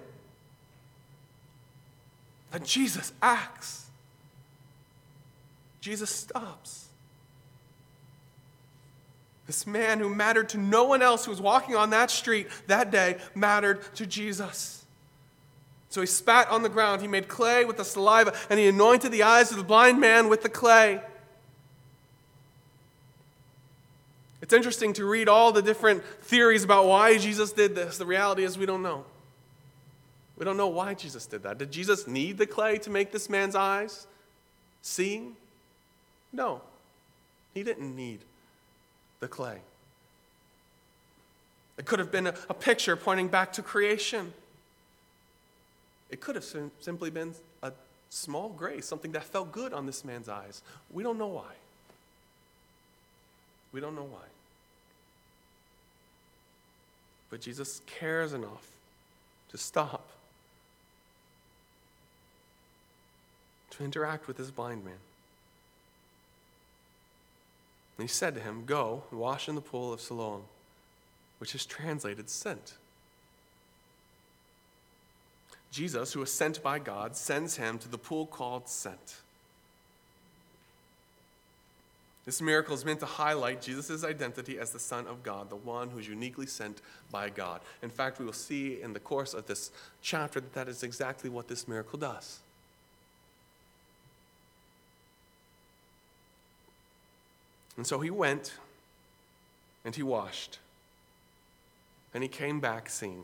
And 2.51 2.65
Jesus 2.65 3.13
acts. 3.21 3.85
Jesus 5.81 6.09
stops. 6.09 6.87
This 9.47 9.65
man 9.65 9.99
who 9.99 10.13
mattered 10.13 10.49
to 10.49 10.57
no 10.57 10.83
one 10.83 11.01
else 11.01 11.25
who 11.25 11.31
was 11.31 11.41
walking 11.41 11.75
on 11.75 11.89
that 11.91 12.11
street 12.11 12.47
that 12.67 12.91
day 12.91 13.17
mattered 13.33 13.79
to 13.95 14.05
Jesus. 14.05 14.85
So 15.89 16.01
he 16.01 16.07
spat 16.07 16.49
on 16.49 16.61
the 16.61 16.69
ground, 16.69 17.01
he 17.01 17.07
made 17.07 17.27
clay 17.27 17.65
with 17.65 17.77
the 17.77 17.83
saliva, 17.83 18.33
and 18.49 18.59
he 18.59 18.67
anointed 18.67 19.11
the 19.11 19.23
eyes 19.23 19.49
of 19.49 19.57
the 19.57 19.63
blind 19.63 19.99
man 19.99 20.29
with 20.29 20.43
the 20.43 20.49
clay. 20.49 21.01
It's 24.49 24.55
interesting 24.55 24.93
to 24.93 25.05
read 25.05 25.29
all 25.29 25.51
the 25.51 25.61
different 25.61 26.03
theories 26.23 26.63
about 26.63 26.87
why 26.87 27.19
Jesus 27.19 27.51
did 27.51 27.75
this. 27.75 27.99
The 27.99 28.05
reality 28.07 28.43
is, 28.43 28.57
we 28.57 28.65
don't 28.65 28.81
know. 28.81 29.05
We 30.39 30.43
don't 30.43 30.57
know 30.57 30.69
why 30.69 30.95
Jesus 30.95 31.27
did 31.27 31.43
that. 31.43 31.59
Did 31.59 31.69
Jesus 31.69 32.07
need 32.07 32.39
the 32.39 32.47
clay 32.47 32.79
to 32.79 32.89
make 32.89 33.11
this 33.11 33.29
man's 33.29 33.53
eyes 33.53 34.07
seeing? 34.81 35.35
No, 36.33 36.61
he 37.53 37.61
didn't 37.61 37.95
need 37.95 38.21
the 39.19 39.27
clay. 39.27 39.59
It 41.77 41.85
could 41.85 41.99
have 41.99 42.11
been 42.11 42.25
a, 42.25 42.33
a 42.49 42.55
picture 42.55 42.95
pointing 42.95 43.27
back 43.27 43.53
to 43.53 43.61
creation. 43.61 44.33
It 46.09 46.21
could 46.21 46.33
have 46.33 46.43
sim- 46.43 46.71
simply 46.79 47.11
been 47.11 47.35
a 47.61 47.71
small 48.09 48.49
grace, 48.49 48.87
something 48.87 49.11
that 49.11 49.25
felt 49.25 49.51
good 49.51 49.73
on 49.73 49.85
this 49.85 50.03
man's 50.03 50.27
eyes. 50.27 50.63
We 50.91 51.03
don't 51.03 51.19
know 51.19 51.27
why. 51.27 51.53
We 53.71 53.79
don't 53.79 53.95
know 53.95 54.09
why. 54.11 54.21
But 57.29 57.41
Jesus 57.41 57.81
cares 57.85 58.33
enough 58.33 58.65
to 59.49 59.57
stop, 59.57 60.07
to 63.71 63.83
interact 63.83 64.27
with 64.27 64.37
this 64.37 64.51
blind 64.51 64.83
man. 64.83 64.95
And 67.97 68.07
he 68.07 68.13
said 68.13 68.33
to 68.35 68.41
him, 68.41 68.63
Go, 68.65 69.03
wash 69.11 69.49
in 69.49 69.55
the 69.55 69.61
pool 69.61 69.91
of 69.91 70.01
Siloam, 70.01 70.43
which 71.39 71.53
is 71.53 71.65
translated 71.65 72.29
sent. 72.29 72.73
Jesus, 75.71 76.13
who 76.13 76.21
was 76.21 76.31
sent 76.31 76.63
by 76.63 76.79
God, 76.79 77.15
sends 77.15 77.57
him 77.57 77.77
to 77.79 77.87
the 77.87 77.97
pool 77.97 78.25
called 78.25 78.67
Sent. 78.67 79.17
This 82.29 82.43
miracle 82.43 82.75
is 82.75 82.85
meant 82.85 82.99
to 82.99 83.07
highlight 83.07 83.59
Jesus' 83.59 84.03
identity 84.03 84.59
as 84.59 84.69
the 84.69 84.77
Son 84.77 85.07
of 85.07 85.23
God, 85.23 85.49
the 85.49 85.55
one 85.55 85.89
who 85.89 85.97
is 85.97 86.07
uniquely 86.07 86.45
sent 86.45 86.79
by 87.09 87.27
God. 87.31 87.59
In 87.81 87.89
fact, 87.89 88.19
we 88.19 88.25
will 88.25 88.33
see 88.33 88.79
in 88.83 88.93
the 88.93 88.99
course 88.99 89.33
of 89.33 89.47
this 89.47 89.71
chapter 90.03 90.39
that 90.39 90.53
that 90.53 90.67
is 90.67 90.83
exactly 90.83 91.27
what 91.27 91.47
this 91.47 91.67
miracle 91.67 91.97
does. 91.97 92.37
And 97.77 97.87
so 97.87 97.99
he 97.99 98.11
went 98.11 98.53
and 99.83 99.95
he 99.95 100.03
washed. 100.03 100.59
And 102.13 102.21
he 102.21 102.29
came 102.29 102.59
back 102.59 102.91
seeing. 102.91 103.23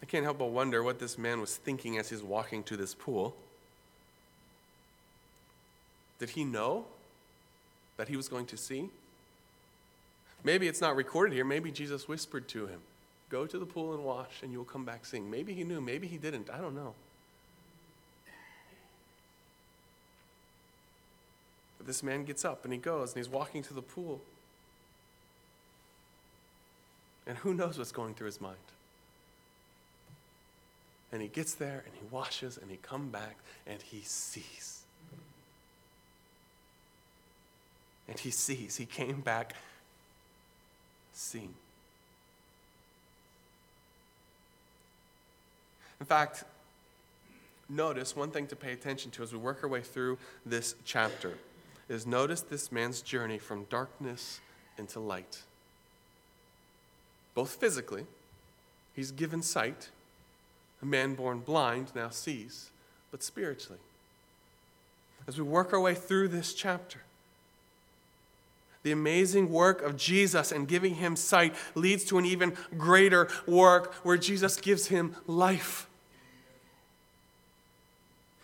I 0.00 0.06
can't 0.06 0.22
help 0.22 0.38
but 0.38 0.50
wonder 0.50 0.84
what 0.84 1.00
this 1.00 1.18
man 1.18 1.40
was 1.40 1.56
thinking 1.56 1.98
as 1.98 2.10
he's 2.10 2.22
walking 2.22 2.62
to 2.62 2.76
this 2.76 2.94
pool. 2.94 3.34
Did 6.20 6.30
he 6.30 6.44
know 6.44 6.84
that 7.96 8.06
he 8.08 8.16
was 8.16 8.28
going 8.28 8.46
to 8.46 8.56
see? 8.56 8.90
Maybe 10.44 10.68
it's 10.68 10.80
not 10.80 10.94
recorded 10.94 11.34
here. 11.34 11.44
Maybe 11.44 11.72
Jesus 11.72 12.06
whispered 12.06 12.46
to 12.48 12.66
him, 12.66 12.80
Go 13.30 13.46
to 13.46 13.58
the 13.58 13.66
pool 13.66 13.94
and 13.94 14.04
wash, 14.04 14.42
and 14.42 14.52
you 14.52 14.58
will 14.58 14.64
come 14.64 14.84
back 14.84 15.06
seeing. 15.06 15.30
Maybe 15.30 15.54
he 15.54 15.64
knew. 15.64 15.80
Maybe 15.80 16.06
he 16.06 16.18
didn't. 16.18 16.50
I 16.50 16.58
don't 16.58 16.74
know. 16.74 16.94
But 21.78 21.86
this 21.86 22.02
man 22.02 22.24
gets 22.24 22.44
up 22.44 22.64
and 22.64 22.72
he 22.72 22.78
goes 22.78 23.14
and 23.14 23.24
he's 23.24 23.32
walking 23.32 23.62
to 23.62 23.72
the 23.72 23.82
pool. 23.82 24.20
And 27.26 27.38
who 27.38 27.54
knows 27.54 27.78
what's 27.78 27.92
going 27.92 28.14
through 28.14 28.26
his 28.26 28.40
mind? 28.40 28.56
And 31.12 31.22
he 31.22 31.28
gets 31.28 31.54
there 31.54 31.82
and 31.86 31.94
he 31.94 32.02
washes 32.10 32.58
and 32.58 32.70
he 32.70 32.76
comes 32.76 33.10
back 33.10 33.36
and 33.66 33.80
he 33.80 34.00
sees. 34.02 34.79
And 38.10 38.18
he 38.18 38.30
sees. 38.30 38.76
He 38.76 38.84
came 38.84 39.20
back 39.20 39.54
seeing. 41.12 41.54
In 46.00 46.06
fact, 46.06 46.44
notice 47.68 48.16
one 48.16 48.30
thing 48.30 48.48
to 48.48 48.56
pay 48.56 48.72
attention 48.72 49.12
to 49.12 49.22
as 49.22 49.32
we 49.32 49.38
work 49.38 49.62
our 49.62 49.68
way 49.68 49.80
through 49.80 50.18
this 50.44 50.74
chapter 50.84 51.34
is 51.88 52.06
notice 52.06 52.40
this 52.40 52.72
man's 52.72 53.00
journey 53.00 53.38
from 53.38 53.64
darkness 53.64 54.40
into 54.76 54.98
light. 54.98 55.42
Both 57.34 57.54
physically, 57.54 58.06
he's 58.94 59.12
given 59.12 59.42
sight. 59.42 59.90
A 60.82 60.86
man 60.86 61.14
born 61.14 61.40
blind 61.40 61.92
now 61.94 62.08
sees, 62.08 62.70
but 63.10 63.22
spiritually. 63.22 63.80
As 65.28 65.36
we 65.36 65.44
work 65.44 65.72
our 65.72 65.80
way 65.80 65.94
through 65.94 66.28
this 66.28 66.54
chapter, 66.54 67.02
the 68.82 68.92
amazing 68.92 69.50
work 69.50 69.82
of 69.82 69.96
Jesus 69.96 70.52
and 70.52 70.66
giving 70.66 70.94
him 70.94 71.16
sight 71.16 71.54
leads 71.74 72.04
to 72.04 72.18
an 72.18 72.24
even 72.24 72.54
greater 72.78 73.28
work 73.46 73.94
where 74.04 74.16
Jesus 74.16 74.56
gives 74.56 74.86
him 74.86 75.14
life. 75.26 75.86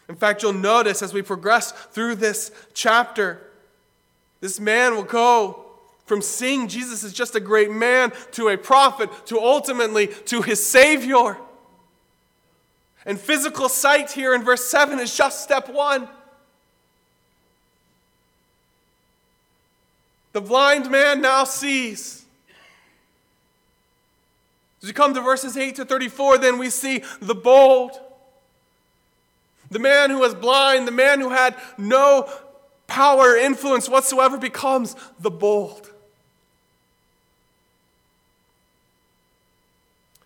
In 0.09 0.15
fact, 0.15 0.43
you'll 0.43 0.53
notice 0.53 1.03
as 1.03 1.13
we 1.13 1.23
progress 1.23 1.73
through 1.73 2.17
this 2.17 2.53
chapter, 2.75 3.41
this 4.41 4.61
man 4.61 4.95
will 4.95 5.03
go 5.03 5.65
from 6.05 6.23
seeing 6.23 6.69
Jesus 6.69 7.03
as 7.03 7.13
just 7.13 7.35
a 7.35 7.41
great 7.41 7.71
man 7.71 8.13
to 8.33 8.49
a 8.49 8.57
prophet 8.57 9.11
to 9.27 9.41
ultimately 9.41 10.07
to 10.27 10.43
his 10.43 10.65
Savior. 10.65 11.37
And 13.05 13.19
physical 13.19 13.69
sight 13.69 14.13
here 14.13 14.35
in 14.35 14.43
verse 14.43 14.65
7 14.65 14.99
is 15.01 15.17
just 15.17 15.43
step 15.43 15.69
one. 15.69 16.09
The 20.37 20.43
blind 20.43 20.91
man 20.91 21.23
now 21.23 21.45
sees. 21.45 22.27
As 24.83 24.87
we 24.87 24.93
come 24.93 25.15
to 25.15 25.23
verses 25.23 25.57
8 25.57 25.77
to 25.77 25.87
34, 25.87 26.37
then 26.37 26.59
we 26.59 26.69
see 26.69 27.03
the 27.23 27.35
bold. 27.35 27.93
The 29.71 29.79
man 29.79 30.11
who 30.11 30.19
was 30.19 30.35
blind, 30.35 30.87
the 30.87 30.93
man 30.93 31.23
who 31.23 31.31
had 31.31 31.57
no 31.79 32.29
power 32.87 33.31
or 33.31 33.37
influence 33.39 33.89
whatsoever, 33.89 34.37
becomes 34.37 34.95
the 35.19 35.31
bold. 35.31 35.91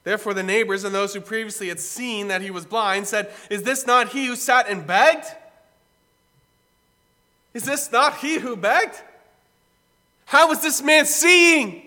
Therefore, 0.03 0.35
the 0.35 0.43
neighbors 0.43 0.83
and 0.83 0.93
those 0.93 1.15
who 1.15 1.21
previously 1.21 1.69
had 1.69 1.79
seen 1.79 2.27
that 2.27 2.43
he 2.43 2.51
was 2.51 2.67
blind 2.67 3.07
said, 3.07 3.31
Is 3.49 3.63
this 3.63 3.87
not 3.87 4.09
he 4.09 4.27
who 4.27 4.35
sat 4.35 4.69
and 4.69 4.85
begged? 4.85 5.27
Is 7.55 7.63
this 7.63 7.93
not 7.93 8.17
he 8.17 8.41
who 8.41 8.57
begged? 8.57 9.03
How 10.31 10.53
is 10.53 10.61
this 10.61 10.81
man 10.81 11.07
seeing? 11.07 11.83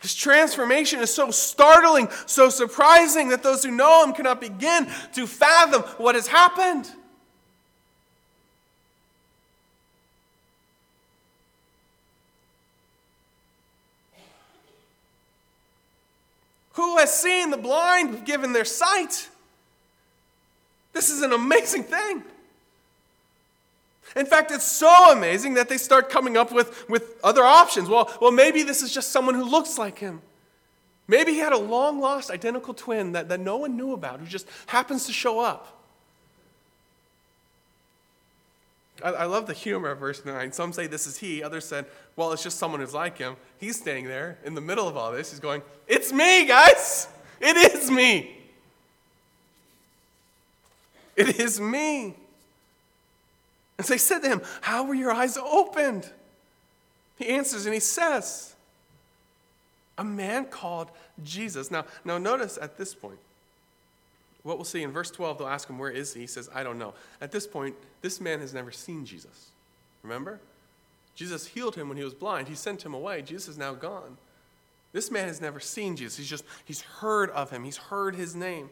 His 0.00 0.16
transformation 0.16 0.98
is 0.98 1.14
so 1.14 1.30
startling, 1.30 2.08
so 2.26 2.48
surprising 2.48 3.28
that 3.28 3.44
those 3.44 3.62
who 3.62 3.70
know 3.70 4.04
him 4.04 4.12
cannot 4.12 4.40
begin 4.40 4.88
to 5.12 5.28
fathom 5.28 5.82
what 5.98 6.16
has 6.16 6.26
happened. 6.26 6.90
Who 16.72 16.98
has 16.98 17.16
seen 17.16 17.50
the 17.50 17.58
blind 17.58 18.26
given 18.26 18.52
their 18.52 18.64
sight? 18.64 19.28
This 20.92 21.10
is 21.10 21.22
an 21.22 21.32
amazing 21.32 21.84
thing. 21.84 22.24
In 24.14 24.26
fact, 24.26 24.50
it's 24.50 24.70
so 24.70 25.12
amazing 25.12 25.54
that 25.54 25.68
they 25.68 25.78
start 25.78 26.10
coming 26.10 26.36
up 26.36 26.52
with, 26.52 26.88
with 26.88 27.18
other 27.24 27.42
options. 27.42 27.88
Well, 27.88 28.12
well, 28.20 28.30
maybe 28.30 28.62
this 28.62 28.82
is 28.82 28.92
just 28.92 29.10
someone 29.10 29.34
who 29.34 29.44
looks 29.44 29.78
like 29.78 29.98
him. 29.98 30.20
Maybe 31.08 31.32
he 31.32 31.38
had 31.38 31.52
a 31.52 31.58
long 31.58 32.00
lost 32.00 32.30
identical 32.30 32.74
twin 32.74 33.12
that, 33.12 33.28
that 33.28 33.40
no 33.40 33.56
one 33.56 33.76
knew 33.76 33.92
about 33.92 34.20
who 34.20 34.26
just 34.26 34.46
happens 34.66 35.06
to 35.06 35.12
show 35.12 35.40
up. 35.40 35.82
I, 39.02 39.10
I 39.10 39.24
love 39.24 39.46
the 39.46 39.52
humor 39.52 39.90
of 39.90 39.98
verse 39.98 40.24
9. 40.24 40.52
Some 40.52 40.72
say 40.72 40.86
this 40.86 41.06
is 41.06 41.18
he, 41.18 41.42
others 41.42 41.64
said, 41.64 41.86
well, 42.16 42.32
it's 42.32 42.42
just 42.42 42.58
someone 42.58 42.80
who's 42.80 42.94
like 42.94 43.18
him. 43.18 43.36
He's 43.58 43.76
standing 43.76 44.06
there 44.06 44.38
in 44.44 44.54
the 44.54 44.60
middle 44.60 44.86
of 44.86 44.96
all 44.96 45.12
this. 45.12 45.30
He's 45.30 45.40
going, 45.40 45.62
It's 45.88 46.12
me, 46.12 46.46
guys! 46.46 47.08
It 47.40 47.56
is 47.74 47.90
me! 47.90 48.38
It 51.16 51.40
is 51.40 51.60
me. 51.60 52.16
And 53.82 53.86
so 53.88 53.94
they 53.94 53.98
said 53.98 54.20
to 54.20 54.28
him, 54.28 54.42
How 54.60 54.84
were 54.84 54.94
your 54.94 55.10
eyes 55.10 55.36
opened? 55.36 56.08
He 57.18 57.26
answers 57.26 57.66
and 57.66 57.74
he 57.74 57.80
says, 57.80 58.54
A 59.98 60.04
man 60.04 60.44
called 60.44 60.92
Jesus. 61.24 61.68
Now, 61.68 61.86
now 62.04 62.16
notice 62.16 62.60
at 62.62 62.78
this 62.78 62.94
point, 62.94 63.18
what 64.44 64.56
we'll 64.56 64.64
see 64.64 64.84
in 64.84 64.92
verse 64.92 65.10
12, 65.10 65.38
they'll 65.38 65.48
ask 65.48 65.68
him, 65.68 65.80
Where 65.80 65.90
is 65.90 66.14
he? 66.14 66.20
He 66.20 66.26
says, 66.28 66.48
I 66.54 66.62
don't 66.62 66.78
know. 66.78 66.94
At 67.20 67.32
this 67.32 67.44
point, 67.44 67.74
this 68.02 68.20
man 68.20 68.38
has 68.38 68.54
never 68.54 68.70
seen 68.70 69.04
Jesus. 69.04 69.48
Remember? 70.04 70.38
Jesus 71.16 71.48
healed 71.48 71.74
him 71.74 71.88
when 71.88 71.98
he 71.98 72.04
was 72.04 72.14
blind. 72.14 72.46
He 72.46 72.54
sent 72.54 72.86
him 72.86 72.94
away. 72.94 73.20
Jesus 73.22 73.48
is 73.48 73.58
now 73.58 73.74
gone. 73.74 74.16
This 74.92 75.10
man 75.10 75.26
has 75.26 75.40
never 75.40 75.58
seen 75.58 75.96
Jesus. 75.96 76.18
He's 76.18 76.30
just, 76.30 76.44
he's 76.64 76.82
heard 76.82 77.30
of 77.30 77.50
him. 77.50 77.64
He's 77.64 77.78
heard 77.78 78.14
his 78.14 78.36
name. 78.36 78.70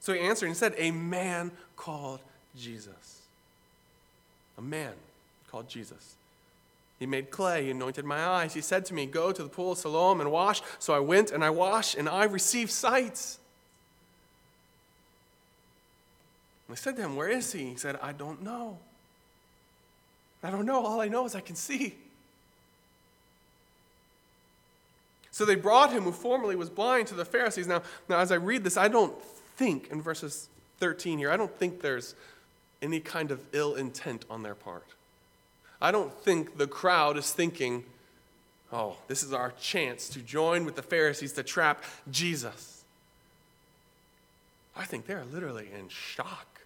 So 0.00 0.12
he 0.12 0.20
answered 0.20 0.48
and 0.48 0.54
he 0.54 0.58
said, 0.58 0.74
A 0.76 0.90
man 0.90 1.50
called 1.76 2.20
Jesus. 2.54 3.22
A 4.58 4.62
man 4.62 4.92
called 5.50 5.68
Jesus. 5.68 6.14
He 6.98 7.06
made 7.06 7.30
clay, 7.30 7.64
he 7.64 7.70
anointed 7.70 8.04
my 8.04 8.24
eyes. 8.24 8.54
He 8.54 8.60
said 8.60 8.84
to 8.86 8.94
me, 8.94 9.06
Go 9.06 9.32
to 9.32 9.42
the 9.42 9.48
pool 9.48 9.72
of 9.72 9.78
Siloam 9.78 10.20
and 10.20 10.30
wash. 10.30 10.62
So 10.78 10.94
I 10.94 11.00
went 11.00 11.32
and 11.32 11.44
I 11.44 11.50
washed, 11.50 11.96
and 11.96 12.08
I 12.08 12.24
received 12.24 12.70
sight. 12.70 13.36
I 16.70 16.74
said 16.76 16.96
to 16.96 17.02
him, 17.02 17.16
Where 17.16 17.28
is 17.28 17.52
he? 17.52 17.70
He 17.70 17.76
said, 17.76 17.98
I 18.02 18.12
don't 18.12 18.42
know. 18.42 18.78
I 20.42 20.50
don't 20.50 20.66
know. 20.66 20.84
All 20.84 21.00
I 21.00 21.08
know 21.08 21.24
is 21.24 21.34
I 21.34 21.40
can 21.40 21.56
see. 21.56 21.94
So 25.30 25.44
they 25.44 25.56
brought 25.56 25.92
him, 25.92 26.04
who 26.04 26.12
formerly 26.12 26.54
was 26.54 26.70
blind, 26.70 27.08
to 27.08 27.14
the 27.14 27.24
Pharisees. 27.24 27.66
Now, 27.66 27.82
now, 28.08 28.18
as 28.18 28.30
I 28.30 28.36
read 28.36 28.62
this, 28.62 28.76
I 28.76 28.88
don't 28.88 29.20
think 29.56 29.90
in 29.90 30.00
verses 30.00 30.48
13 30.78 31.18
here, 31.18 31.30
I 31.30 31.36
don't 31.36 31.54
think 31.58 31.80
there's 31.80 32.14
any 32.84 33.00
kind 33.00 33.30
of 33.30 33.40
ill 33.52 33.74
intent 33.74 34.24
on 34.30 34.42
their 34.42 34.54
part. 34.54 34.86
I 35.80 35.90
don't 35.90 36.12
think 36.12 36.58
the 36.58 36.66
crowd 36.66 37.16
is 37.16 37.32
thinking, 37.32 37.84
oh, 38.72 38.96
this 39.08 39.22
is 39.22 39.32
our 39.32 39.52
chance 39.60 40.08
to 40.10 40.20
join 40.20 40.64
with 40.64 40.76
the 40.76 40.82
Pharisees 40.82 41.32
to 41.32 41.42
trap 41.42 41.82
Jesus. 42.10 42.84
I 44.76 44.84
think 44.84 45.06
they're 45.06 45.24
literally 45.32 45.68
in 45.76 45.88
shock. 45.88 46.60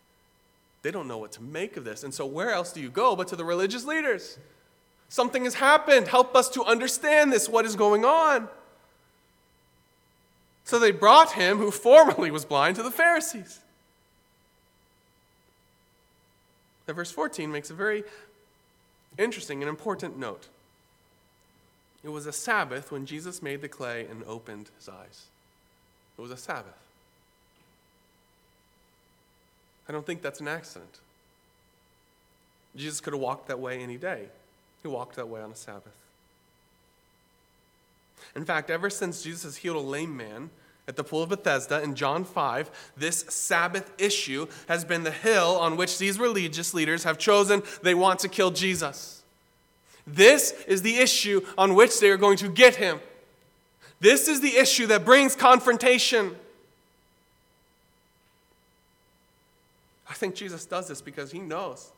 They 0.83 0.91
don't 0.91 1.09
know 1.09 1.19
what 1.19 1.33
to 1.33 1.43
make 1.43 1.77
of 1.77 1.85
this. 1.85 2.05
And 2.05 2.13
so, 2.13 2.27
where 2.27 2.51
else 2.51 2.73
do 2.73 2.81
you 2.81 2.91
go 2.91 3.15
but 3.17 3.29
to 3.29 3.37
the 3.37 3.45
religious 3.45 3.85
leaders? 3.85 4.39
Something 5.09 5.45
has 5.45 5.55
happened. 5.55 6.09
Help 6.09 6.35
us 6.37 6.49
to 6.51 6.65
understand 6.65 7.33
this. 7.33 7.49
What 7.49 7.65
is 7.65 7.77
going 7.77 8.05
on? 8.05 8.49
So 10.65 10.79
they 10.79 10.91
brought 10.91 11.33
him, 11.33 11.57
who 11.57 11.71
formerly 11.71 12.31
was 12.31 12.45
blind, 12.45 12.77
to 12.77 12.83
the 12.83 12.91
Pharisees. 12.91 13.61
Now, 16.89 16.95
verse 16.95 17.11
14 17.11 17.53
makes 17.53 17.69
a 17.69 17.75
very 17.75 18.03
interesting 19.19 19.63
and 19.63 19.69
important 19.69 20.19
note. 20.19 20.49
It 22.03 22.09
was 22.09 22.25
a 22.27 22.33
Sabbath 22.33 22.91
when 22.91 23.05
Jesus 23.05 23.43
made 23.43 23.61
the 23.61 23.69
clay 23.69 24.07
and 24.11 24.25
opened 24.25 24.71
his 24.79 24.89
eyes. 24.89 25.27
It 26.17 26.23
was 26.23 26.31
a 26.31 26.37
Sabbath. 26.37 26.65
I 29.89 29.93
don't 29.93 30.07
think 30.07 30.23
that's 30.23 30.41
an 30.41 30.49
accident. 30.49 30.99
Jesus 32.75 33.01
could 33.01 33.13
have 33.13 33.21
walked 33.21 33.49
that 33.49 33.59
way 33.59 33.83
any 33.83 33.97
day. 33.97 34.27
He 34.83 34.89
walked 34.89 35.17
that 35.17 35.29
way 35.29 35.43
on 35.43 35.51
a 35.51 35.57
Sabbath. 35.57 35.95
In 38.35 38.45
fact, 38.45 38.71
ever 38.71 38.89
since 38.89 39.23
Jesus 39.23 39.57
healed 39.57 39.77
a 39.77 39.81
lame 39.81 40.17
man 40.17 40.51
at 40.89 40.97
the 40.97 41.05
pool 41.05 41.23
of 41.23 41.29
Bethesda 41.29 41.83
in 41.83 41.95
John 41.95 42.25
5, 42.25 42.93
this 42.97 43.27
Sabbath 43.29 43.93
issue 43.99 44.47
has 44.69 44.87
been 44.87 45.05
the 45.05 45.11
hill 45.11 45.59
on 45.61 45.77
which 45.77 45.99
these 45.99 46.19
religious 46.19 46.73
leaders 46.73 47.05
have 47.05 47.19
chosen 47.19 47.63
they 47.83 47.95
want 47.95 48.21
to 48.21 48.29
kill 48.29 48.51
Jesus. 48.51 49.23
This 50.07 50.53
is 50.67 50.81
the 50.81 50.97
issue 50.97 51.43
on 51.59 51.75
which 51.75 52.01
they 52.01 52.09
are 52.09 52.17
going 52.17 52.39
to 52.39 52.49
get 52.49 52.77
him. 52.77 53.01
This 54.01 54.29
is 54.29 54.41
the 54.41 54.57
issue 54.57 54.87
that 54.87 55.05
brings 55.05 55.37
confrontation. 55.37 56.35
I 60.09 60.15
think 60.15 60.35
Jesus 60.35 60.65
does 60.65 60.89
this 60.89 61.03
because 61.03 61.31
he 61.31 61.39
knows 61.39 61.91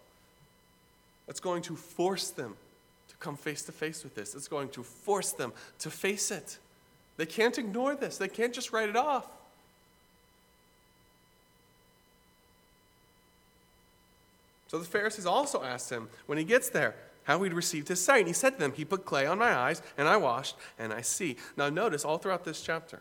it's 1.29 1.41
going 1.41 1.63
to 1.63 1.77
force 1.77 2.31
them 2.31 2.57
to 3.09 3.17
come 3.19 3.37
face 3.37 3.63
to 3.63 3.73
face 3.73 4.03
with 4.03 4.17
this. 4.17 4.35
It's 4.35 4.49
going 4.49 4.71
to 4.71 4.83
force 4.83 5.31
them 5.31 5.53
to 5.79 5.91
face 5.91 6.33
it. 6.33 6.59
They 7.21 7.27
can't 7.27 7.59
ignore 7.59 7.95
this, 7.95 8.17
they 8.17 8.29
can't 8.29 8.55
just 8.55 8.73
write 8.73 8.89
it 8.89 8.97
off. 8.97 9.27
So 14.69 14.79
the 14.79 14.87
Pharisees 14.87 15.27
also 15.27 15.63
asked 15.63 15.91
him 15.91 16.09
when 16.25 16.39
he 16.39 16.45
gets 16.45 16.71
there 16.71 16.95
how 17.25 17.43
he'd 17.43 17.53
received 17.53 17.89
his 17.89 18.03
sight. 18.03 18.21
And 18.21 18.29
he 18.29 18.33
said 18.33 18.55
to 18.55 18.59
them, 18.59 18.73
He 18.73 18.87
put 18.87 19.05
clay 19.05 19.27
on 19.27 19.39
my 19.39 19.55
eyes, 19.55 19.83
and 19.99 20.09
I 20.09 20.17
washed, 20.17 20.57
and 20.79 20.95
I 20.95 21.03
see. 21.03 21.37
Now, 21.59 21.69
notice 21.69 22.07
all 22.07 22.17
throughout 22.17 22.47
this 22.47 22.63
chapter, 22.63 23.01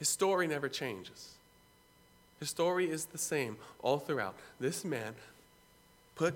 his 0.00 0.08
story 0.08 0.48
never 0.48 0.68
changes. 0.68 1.34
His 2.40 2.50
story 2.50 2.90
is 2.90 3.04
the 3.04 3.18
same 3.18 3.56
all 3.82 4.00
throughout. 4.00 4.34
This 4.58 4.84
man 4.84 5.14
put 6.16 6.34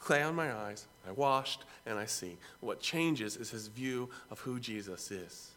clay 0.00 0.22
on 0.22 0.34
my 0.34 0.52
eyes, 0.52 0.86
I 1.06 1.12
washed, 1.12 1.64
and 1.86 1.98
I 1.98 2.06
see. 2.06 2.36
What 2.60 2.80
changes 2.80 3.36
is 3.36 3.50
his 3.50 3.68
view 3.68 4.08
of 4.30 4.40
who 4.40 4.58
Jesus 4.58 5.10
is. 5.10 5.50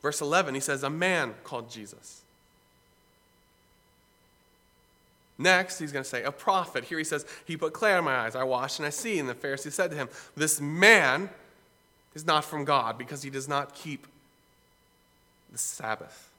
Verse 0.00 0.20
11, 0.20 0.54
he 0.54 0.60
says, 0.60 0.82
A 0.82 0.90
man 0.90 1.34
called 1.44 1.70
Jesus. 1.70 2.22
Next, 5.38 5.78
he's 5.78 5.92
going 5.92 6.02
to 6.02 6.08
say, 6.08 6.22
A 6.22 6.32
prophet. 6.32 6.84
Here 6.84 6.98
he 6.98 7.04
says, 7.04 7.24
He 7.44 7.56
put 7.56 7.72
clay 7.72 7.94
on 7.94 8.04
my 8.04 8.16
eyes, 8.16 8.34
I 8.34 8.44
washed, 8.44 8.78
and 8.78 8.86
I 8.86 8.90
see. 8.90 9.18
And 9.18 9.28
the 9.28 9.34
Pharisee 9.34 9.72
said 9.72 9.90
to 9.90 9.96
him, 9.96 10.08
This 10.36 10.60
man 10.60 11.30
is 12.14 12.26
not 12.26 12.44
from 12.44 12.64
God 12.64 12.98
because 12.98 13.22
he 13.22 13.30
does 13.30 13.48
not 13.48 13.74
keep 13.74 14.06
the 15.50 15.58
Sabbath. 15.58 16.30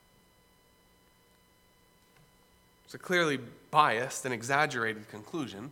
It's 2.85 2.93
a 2.93 2.97
clearly 2.97 3.39
biased 3.71 4.25
and 4.25 4.33
exaggerated 4.33 5.09
conclusion. 5.09 5.71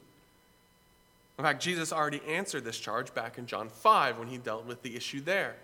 In 1.38 1.44
fact, 1.44 1.62
Jesus 1.62 1.94
already 1.94 2.22
answered 2.28 2.64
this 2.64 2.80
charge 2.80 3.14
back 3.14 3.38
in 3.38 3.46
John 3.46 3.70
5 3.70 4.18
when 4.18 4.28
he 4.28 4.38
dealt 4.38 4.66
with 4.66 4.82
the 4.82 4.96
issue 4.96 5.22
there. 5.22 5.56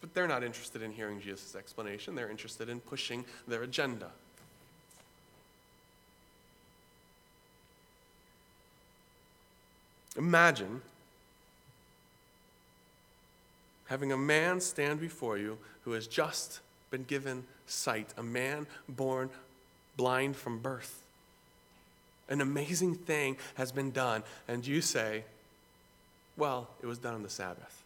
But 0.00 0.14
they're 0.14 0.28
not 0.28 0.44
interested 0.44 0.82
in 0.82 0.92
hearing 0.92 1.20
Jesus' 1.20 1.56
explanation, 1.56 2.14
they're 2.14 2.30
interested 2.30 2.68
in 2.68 2.80
pushing 2.80 3.24
their 3.48 3.62
agenda. 3.62 4.10
Imagine 10.16 10.82
having 13.86 14.12
a 14.12 14.16
man 14.16 14.60
stand 14.60 15.00
before 15.00 15.38
you 15.38 15.58
who 15.84 15.92
has 15.92 16.06
just 16.06 16.60
been 16.90 17.04
given 17.04 17.44
sight, 17.66 18.12
a 18.16 18.22
man 18.22 18.66
born 18.88 19.30
blind 19.96 20.36
from 20.36 20.58
birth. 20.58 21.02
An 22.28 22.40
amazing 22.40 22.94
thing 22.94 23.36
has 23.54 23.72
been 23.72 23.90
done, 23.90 24.22
and 24.48 24.66
you 24.66 24.80
say, 24.80 25.24
Well, 26.36 26.68
it 26.82 26.86
was 26.86 26.98
done 26.98 27.14
on 27.14 27.22
the 27.22 27.30
Sabbath. 27.30 27.82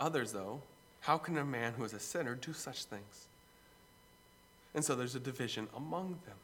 Others, 0.00 0.32
though, 0.32 0.60
how 1.00 1.18
can 1.18 1.36
a 1.38 1.44
man 1.44 1.74
who 1.76 1.84
is 1.84 1.92
a 1.92 2.00
sinner 2.00 2.34
do 2.34 2.52
such 2.52 2.84
things? 2.84 3.26
And 4.74 4.84
so 4.84 4.94
there's 4.94 5.14
a 5.14 5.20
division 5.20 5.68
among 5.76 6.18
them. 6.24 6.36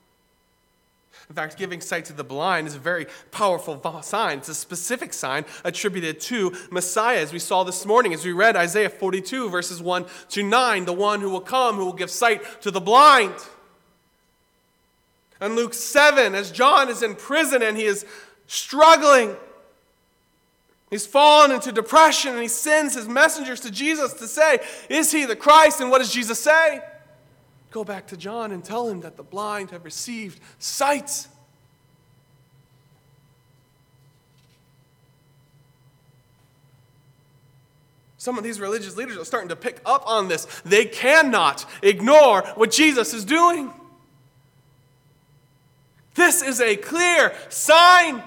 In 1.28 1.34
fact, 1.34 1.56
giving 1.56 1.80
sight 1.80 2.04
to 2.06 2.12
the 2.12 2.24
blind 2.24 2.66
is 2.66 2.74
a 2.74 2.78
very 2.78 3.06
powerful 3.30 3.80
sign. 4.02 4.38
It's 4.38 4.48
a 4.48 4.54
specific 4.54 5.12
sign 5.12 5.44
attributed 5.64 6.20
to 6.22 6.54
Messiah, 6.70 7.18
as 7.18 7.32
we 7.32 7.38
saw 7.38 7.64
this 7.64 7.86
morning, 7.86 8.12
as 8.12 8.24
we 8.24 8.32
read 8.32 8.56
Isaiah 8.56 8.90
42, 8.90 9.48
verses 9.48 9.80
1 9.80 10.04
to 10.30 10.42
9, 10.42 10.84
the 10.84 10.92
one 10.92 11.20
who 11.20 11.30
will 11.30 11.40
come, 11.40 11.76
who 11.76 11.86
will 11.86 11.92
give 11.94 12.10
sight 12.10 12.60
to 12.62 12.70
the 12.70 12.80
blind. 12.80 13.34
And 15.40 15.56
Luke 15.56 15.74
7, 15.74 16.34
as 16.34 16.50
John 16.50 16.88
is 16.88 17.02
in 17.02 17.14
prison 17.14 17.62
and 17.62 17.76
he 17.76 17.84
is 17.84 18.04
struggling, 18.46 19.34
he's 20.90 21.06
fallen 21.06 21.50
into 21.50 21.72
depression 21.72 22.32
and 22.32 22.42
he 22.42 22.48
sends 22.48 22.94
his 22.94 23.08
messengers 23.08 23.60
to 23.60 23.70
Jesus 23.70 24.12
to 24.14 24.28
say, 24.28 24.58
Is 24.88 25.10
he 25.10 25.24
the 25.24 25.36
Christ? 25.36 25.80
And 25.80 25.90
what 25.90 25.98
does 25.98 26.12
Jesus 26.12 26.38
say? 26.38 26.82
Go 27.74 27.82
back 27.82 28.06
to 28.06 28.16
John 28.16 28.52
and 28.52 28.64
tell 28.64 28.88
him 28.88 29.00
that 29.00 29.16
the 29.16 29.24
blind 29.24 29.72
have 29.72 29.84
received 29.84 30.38
sight. 30.60 31.26
Some 38.16 38.38
of 38.38 38.44
these 38.44 38.60
religious 38.60 38.96
leaders 38.96 39.16
are 39.16 39.24
starting 39.24 39.48
to 39.48 39.56
pick 39.56 39.80
up 39.84 40.04
on 40.06 40.28
this. 40.28 40.44
They 40.64 40.84
cannot 40.84 41.68
ignore 41.82 42.42
what 42.54 42.70
Jesus 42.70 43.12
is 43.12 43.24
doing. 43.24 43.72
This 46.14 46.42
is 46.42 46.60
a 46.60 46.76
clear 46.76 47.34
sign. 47.48 48.22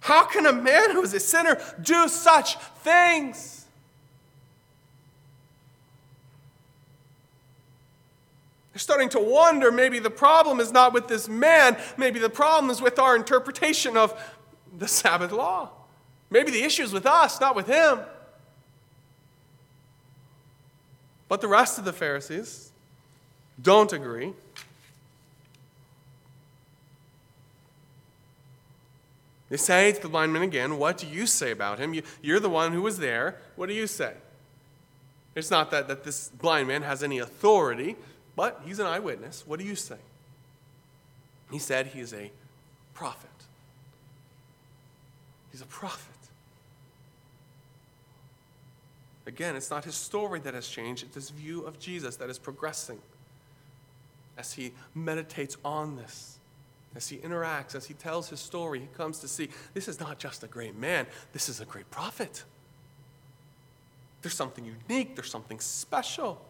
How 0.00 0.24
can 0.24 0.46
a 0.46 0.54
man 0.54 0.92
who 0.92 1.02
is 1.02 1.12
a 1.12 1.20
sinner 1.20 1.60
do 1.82 2.08
such 2.08 2.56
things? 2.82 3.57
They're 8.78 8.82
starting 8.84 9.08
to 9.08 9.18
wonder 9.18 9.72
maybe 9.72 9.98
the 9.98 10.08
problem 10.08 10.60
is 10.60 10.70
not 10.70 10.92
with 10.92 11.08
this 11.08 11.28
man, 11.28 11.76
maybe 11.96 12.20
the 12.20 12.30
problem 12.30 12.70
is 12.70 12.80
with 12.80 13.00
our 13.00 13.16
interpretation 13.16 13.96
of 13.96 14.14
the 14.78 14.86
Sabbath 14.86 15.32
law. 15.32 15.70
Maybe 16.30 16.52
the 16.52 16.62
issue 16.62 16.84
is 16.84 16.92
with 16.92 17.04
us, 17.04 17.40
not 17.40 17.56
with 17.56 17.66
him. 17.66 17.98
But 21.28 21.40
the 21.40 21.48
rest 21.48 21.80
of 21.80 21.86
the 21.86 21.92
Pharisees 21.92 22.70
don't 23.60 23.92
agree. 23.92 24.32
They 29.48 29.56
say 29.56 29.90
to 29.90 30.00
the 30.00 30.08
blind 30.08 30.32
man 30.32 30.42
again, 30.42 30.78
What 30.78 30.98
do 30.98 31.08
you 31.08 31.26
say 31.26 31.50
about 31.50 31.80
him? 31.80 31.94
You, 32.22 32.36
are 32.36 32.38
the 32.38 32.48
one 32.48 32.70
who 32.70 32.82
was 32.82 32.98
there. 32.98 33.40
What 33.56 33.68
do 33.68 33.74
you 33.74 33.88
say? 33.88 34.12
It's 35.34 35.50
not 35.50 35.72
that, 35.72 35.88
that 35.88 36.04
this 36.04 36.28
blind 36.28 36.68
man 36.68 36.82
has 36.82 37.02
any 37.02 37.18
authority 37.18 37.96
but 38.38 38.62
he's 38.64 38.78
an 38.78 38.86
eyewitness. 38.86 39.42
What 39.48 39.58
do 39.58 39.64
you 39.64 39.74
say? 39.74 39.96
He 41.50 41.58
said 41.58 41.88
he 41.88 41.98
is 41.98 42.14
a 42.14 42.30
prophet. 42.94 43.28
He's 45.50 45.60
a 45.60 45.66
prophet. 45.66 46.14
Again, 49.26 49.56
it's 49.56 49.72
not 49.72 49.84
his 49.84 49.96
story 49.96 50.38
that 50.38 50.54
has 50.54 50.68
changed, 50.68 51.02
it's 51.02 51.16
his 51.16 51.30
view 51.30 51.62
of 51.62 51.80
Jesus 51.80 52.14
that 52.14 52.30
is 52.30 52.38
progressing 52.38 53.00
as 54.36 54.52
he 54.52 54.72
meditates 54.94 55.56
on 55.64 55.96
this, 55.96 56.38
as 56.94 57.08
he 57.08 57.16
interacts, 57.16 57.74
as 57.74 57.86
he 57.86 57.94
tells 57.94 58.28
his 58.28 58.38
story. 58.38 58.78
He 58.78 58.88
comes 58.96 59.18
to 59.18 59.26
see 59.26 59.48
this 59.74 59.88
is 59.88 59.98
not 59.98 60.20
just 60.20 60.44
a 60.44 60.46
great 60.46 60.76
man, 60.76 61.08
this 61.32 61.48
is 61.48 61.60
a 61.60 61.64
great 61.64 61.90
prophet. 61.90 62.44
There's 64.22 64.36
something 64.36 64.64
unique, 64.64 65.16
there's 65.16 65.28
something 65.28 65.58
special. 65.58 66.40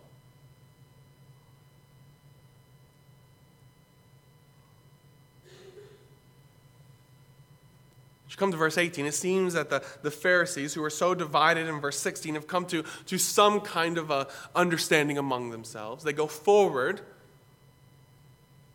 Come 8.38 8.50
to 8.50 8.56
verse 8.56 8.78
18, 8.78 9.06
it 9.06 9.14
seems 9.14 9.54
that 9.54 9.70
the, 9.70 9.82
the 10.02 10.10
Pharisees, 10.10 10.74
who 10.74 10.82
are 10.82 10.90
so 10.90 11.14
divided 11.14 11.68
in 11.68 11.80
verse 11.80 11.98
16, 11.98 12.34
have 12.34 12.46
come 12.46 12.64
to, 12.66 12.84
to 13.06 13.18
some 13.18 13.60
kind 13.60 13.98
of 13.98 14.10
a 14.10 14.28
understanding 14.54 15.18
among 15.18 15.50
themselves. 15.50 16.04
They 16.04 16.12
go 16.12 16.26
forward 16.26 17.00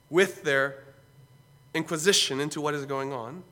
with 0.10 0.44
their 0.44 0.84
inquisition 1.74 2.40
into 2.40 2.62
what 2.62 2.74
is 2.74 2.86
going 2.86 3.12
on. 3.12 3.44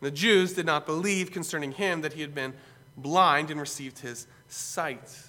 The 0.00 0.10
Jews 0.10 0.52
did 0.52 0.66
not 0.66 0.84
believe 0.84 1.32
concerning 1.32 1.72
him 1.72 2.02
that 2.02 2.12
he 2.12 2.20
had 2.20 2.34
been 2.34 2.52
blind 2.96 3.50
and 3.50 3.58
received 3.58 4.00
his 4.00 4.26
sight. 4.48 5.25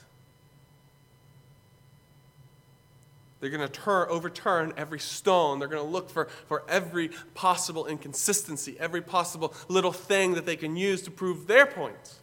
They're 3.40 3.50
going 3.52 3.68
to 3.68 3.72
turn, 3.72 4.08
overturn 4.10 4.74
every 4.78 5.00
stone. 5.00 5.60
They're 5.60 5.68
going 5.68 5.84
to 5.84 5.90
look 5.90 6.10
for, 6.10 6.26
for 6.48 6.64
every 6.68 7.12
possible 7.36 7.86
inconsistency, 7.86 8.76
every 8.80 9.02
possible 9.02 9.54
little 9.68 9.92
thing 9.92 10.34
that 10.34 10.46
they 10.46 10.56
can 10.56 10.76
use 10.76 11.04
to 11.04 11.12
prove 11.12 11.46
their 11.46 11.68
point. 11.68 12.16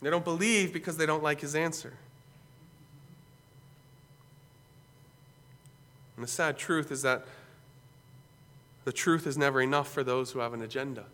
They 0.00 0.08
don't 0.08 0.24
believe 0.24 0.72
because 0.72 0.96
they 0.96 1.04
don't 1.04 1.22
like 1.22 1.42
his 1.42 1.54
answer. 1.54 1.92
And 6.16 6.26
the 6.26 6.30
sad 6.30 6.56
truth 6.56 6.90
is 6.90 7.02
that 7.02 7.26
the 8.84 8.92
truth 8.92 9.26
is 9.26 9.36
never 9.36 9.60
enough 9.60 9.92
for 9.92 10.02
those 10.02 10.30
who 10.32 10.38
have 10.38 10.54
an 10.54 10.62
agenda. 10.62 11.00
And 11.00 11.08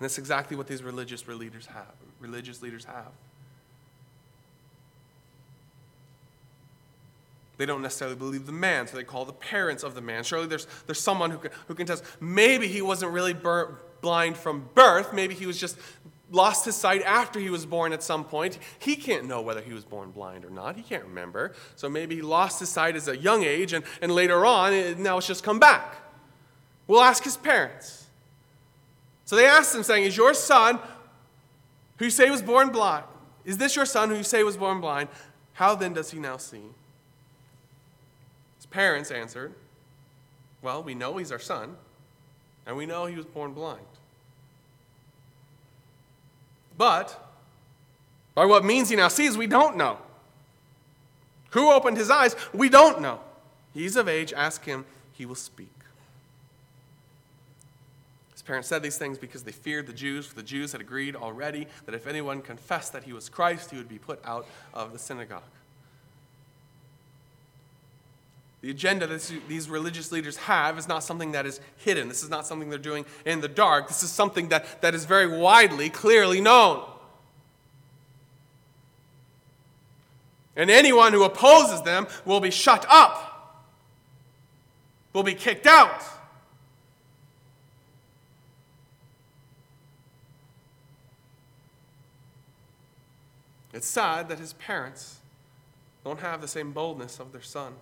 that's 0.00 0.16
exactly 0.16 0.56
what 0.56 0.66
these 0.66 0.82
religious 0.82 1.26
leaders 1.28 1.66
have. 1.66 1.92
Religious 2.20 2.62
leaders 2.62 2.86
have. 2.86 3.12
They 7.56 7.66
don't 7.66 7.82
necessarily 7.82 8.16
believe 8.16 8.46
the 8.46 8.52
man, 8.52 8.86
so 8.86 8.96
they 8.96 9.04
call 9.04 9.24
the 9.24 9.32
parents 9.32 9.82
of 9.82 9.94
the 9.94 10.00
man. 10.00 10.24
Surely 10.24 10.46
there's, 10.46 10.66
there's 10.86 11.00
someone 11.00 11.30
who 11.30 11.38
can, 11.38 11.50
who 11.68 11.74
can 11.74 11.86
test. 11.86 12.04
Maybe 12.20 12.66
he 12.66 12.82
wasn't 12.82 13.12
really 13.12 13.32
bur- 13.32 13.78
blind 14.00 14.36
from 14.36 14.68
birth. 14.74 15.12
Maybe 15.12 15.34
he 15.34 15.46
was 15.46 15.58
just 15.58 15.78
lost 16.30 16.64
his 16.64 16.74
sight 16.74 17.02
after 17.02 17.38
he 17.38 17.50
was 17.50 17.64
born 17.64 17.92
at 17.92 18.02
some 18.02 18.24
point. 18.24 18.58
He 18.78 18.96
can't 18.96 19.26
know 19.26 19.40
whether 19.40 19.60
he 19.60 19.72
was 19.72 19.84
born 19.84 20.10
blind 20.10 20.44
or 20.44 20.50
not. 20.50 20.76
He 20.76 20.82
can't 20.82 21.04
remember. 21.04 21.54
So 21.76 21.88
maybe 21.88 22.16
he 22.16 22.22
lost 22.22 22.58
his 22.60 22.68
sight 22.68 22.96
at 22.96 23.06
a 23.06 23.16
young 23.16 23.44
age, 23.44 23.72
and, 23.72 23.84
and 24.02 24.12
later 24.12 24.44
on, 24.44 24.72
it, 24.72 24.98
now 24.98 25.18
it's 25.18 25.26
just 25.26 25.44
come 25.44 25.60
back. 25.60 25.96
We'll 26.86 27.02
ask 27.02 27.22
his 27.22 27.36
parents. 27.36 28.06
So 29.24 29.36
they 29.36 29.46
asked 29.46 29.74
him, 29.74 29.82
saying, 29.82 30.04
Is 30.04 30.16
your 30.16 30.34
son, 30.34 30.78
who 31.98 32.06
you 32.06 32.10
say 32.10 32.30
was 32.30 32.42
born 32.42 32.70
blind, 32.70 33.04
is 33.44 33.58
this 33.58 33.76
your 33.76 33.86
son 33.86 34.10
who 34.10 34.16
you 34.16 34.22
say 34.22 34.42
was 34.42 34.56
born 34.56 34.80
blind? 34.80 35.08
How 35.54 35.74
then 35.74 35.94
does 35.94 36.10
he 36.10 36.18
now 36.18 36.36
see? 36.36 36.62
Parents 38.74 39.12
answered, 39.12 39.54
Well, 40.60 40.82
we 40.82 40.94
know 40.94 41.16
he's 41.16 41.30
our 41.30 41.38
son, 41.38 41.76
and 42.66 42.76
we 42.76 42.86
know 42.86 43.06
he 43.06 43.14
was 43.14 43.24
born 43.24 43.54
blind. 43.54 43.86
But 46.76 47.24
by 48.34 48.44
what 48.44 48.64
means 48.64 48.88
he 48.88 48.96
now 48.96 49.06
sees, 49.06 49.38
we 49.38 49.46
don't 49.46 49.76
know. 49.76 49.98
Who 51.50 51.70
opened 51.70 51.96
his 51.96 52.10
eyes? 52.10 52.34
We 52.52 52.68
don't 52.68 53.00
know. 53.00 53.20
He's 53.72 53.94
of 53.94 54.08
age, 54.08 54.32
ask 54.32 54.64
him, 54.64 54.84
he 55.12 55.24
will 55.24 55.36
speak. 55.36 55.70
His 58.32 58.42
parents 58.42 58.66
said 58.66 58.82
these 58.82 58.98
things 58.98 59.18
because 59.18 59.44
they 59.44 59.52
feared 59.52 59.86
the 59.86 59.92
Jews, 59.92 60.26
for 60.26 60.34
the 60.34 60.42
Jews 60.42 60.72
had 60.72 60.80
agreed 60.80 61.14
already 61.14 61.68
that 61.86 61.94
if 61.94 62.08
anyone 62.08 62.42
confessed 62.42 62.92
that 62.92 63.04
he 63.04 63.12
was 63.12 63.28
Christ, 63.28 63.70
he 63.70 63.76
would 63.76 63.88
be 63.88 63.98
put 63.98 64.20
out 64.24 64.46
of 64.72 64.92
the 64.92 64.98
synagogue. 64.98 65.44
The 68.64 68.70
agenda 68.70 69.06
that 69.06 69.30
these 69.46 69.68
religious 69.68 70.10
leaders 70.10 70.38
have 70.38 70.78
is 70.78 70.88
not 70.88 71.04
something 71.04 71.32
that 71.32 71.44
is 71.44 71.60
hidden. 71.76 72.08
This 72.08 72.22
is 72.22 72.30
not 72.30 72.46
something 72.46 72.70
they're 72.70 72.78
doing 72.78 73.04
in 73.26 73.42
the 73.42 73.46
dark. 73.46 73.88
This 73.88 74.02
is 74.02 74.10
something 74.10 74.48
that, 74.48 74.80
that 74.80 74.94
is 74.94 75.04
very 75.04 75.26
widely, 75.26 75.90
clearly 75.90 76.40
known. 76.40 76.82
And 80.56 80.70
anyone 80.70 81.12
who 81.12 81.24
opposes 81.24 81.82
them 81.82 82.06
will 82.24 82.40
be 82.40 82.50
shut 82.50 82.86
up, 82.88 83.68
will 85.12 85.24
be 85.24 85.34
kicked 85.34 85.66
out. 85.66 86.02
It's 93.74 93.86
sad 93.86 94.30
that 94.30 94.38
his 94.38 94.54
parents 94.54 95.18
don't 96.02 96.20
have 96.20 96.40
the 96.40 96.48
same 96.48 96.72
boldness 96.72 97.20
of 97.20 97.30
their 97.30 97.42
son. 97.42 97.74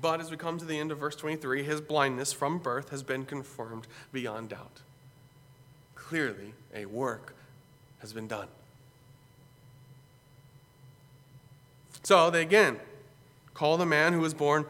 But 0.00 0.20
as 0.20 0.30
we 0.30 0.36
come 0.36 0.58
to 0.58 0.64
the 0.64 0.78
end 0.78 0.92
of 0.92 0.98
verse 0.98 1.16
23, 1.16 1.62
his 1.62 1.80
blindness 1.80 2.32
from 2.32 2.58
birth 2.58 2.90
has 2.90 3.02
been 3.02 3.24
confirmed 3.24 3.86
beyond 4.12 4.50
doubt. 4.50 4.80
Clearly, 5.94 6.52
a 6.74 6.84
work 6.84 7.34
has 8.00 8.12
been 8.12 8.28
done. 8.28 8.48
So 12.02 12.30
they 12.30 12.42
again 12.42 12.78
call 13.54 13.78
the 13.78 13.86
man 13.86 14.12
who 14.12 14.20
was 14.20 14.34
born 14.34 14.66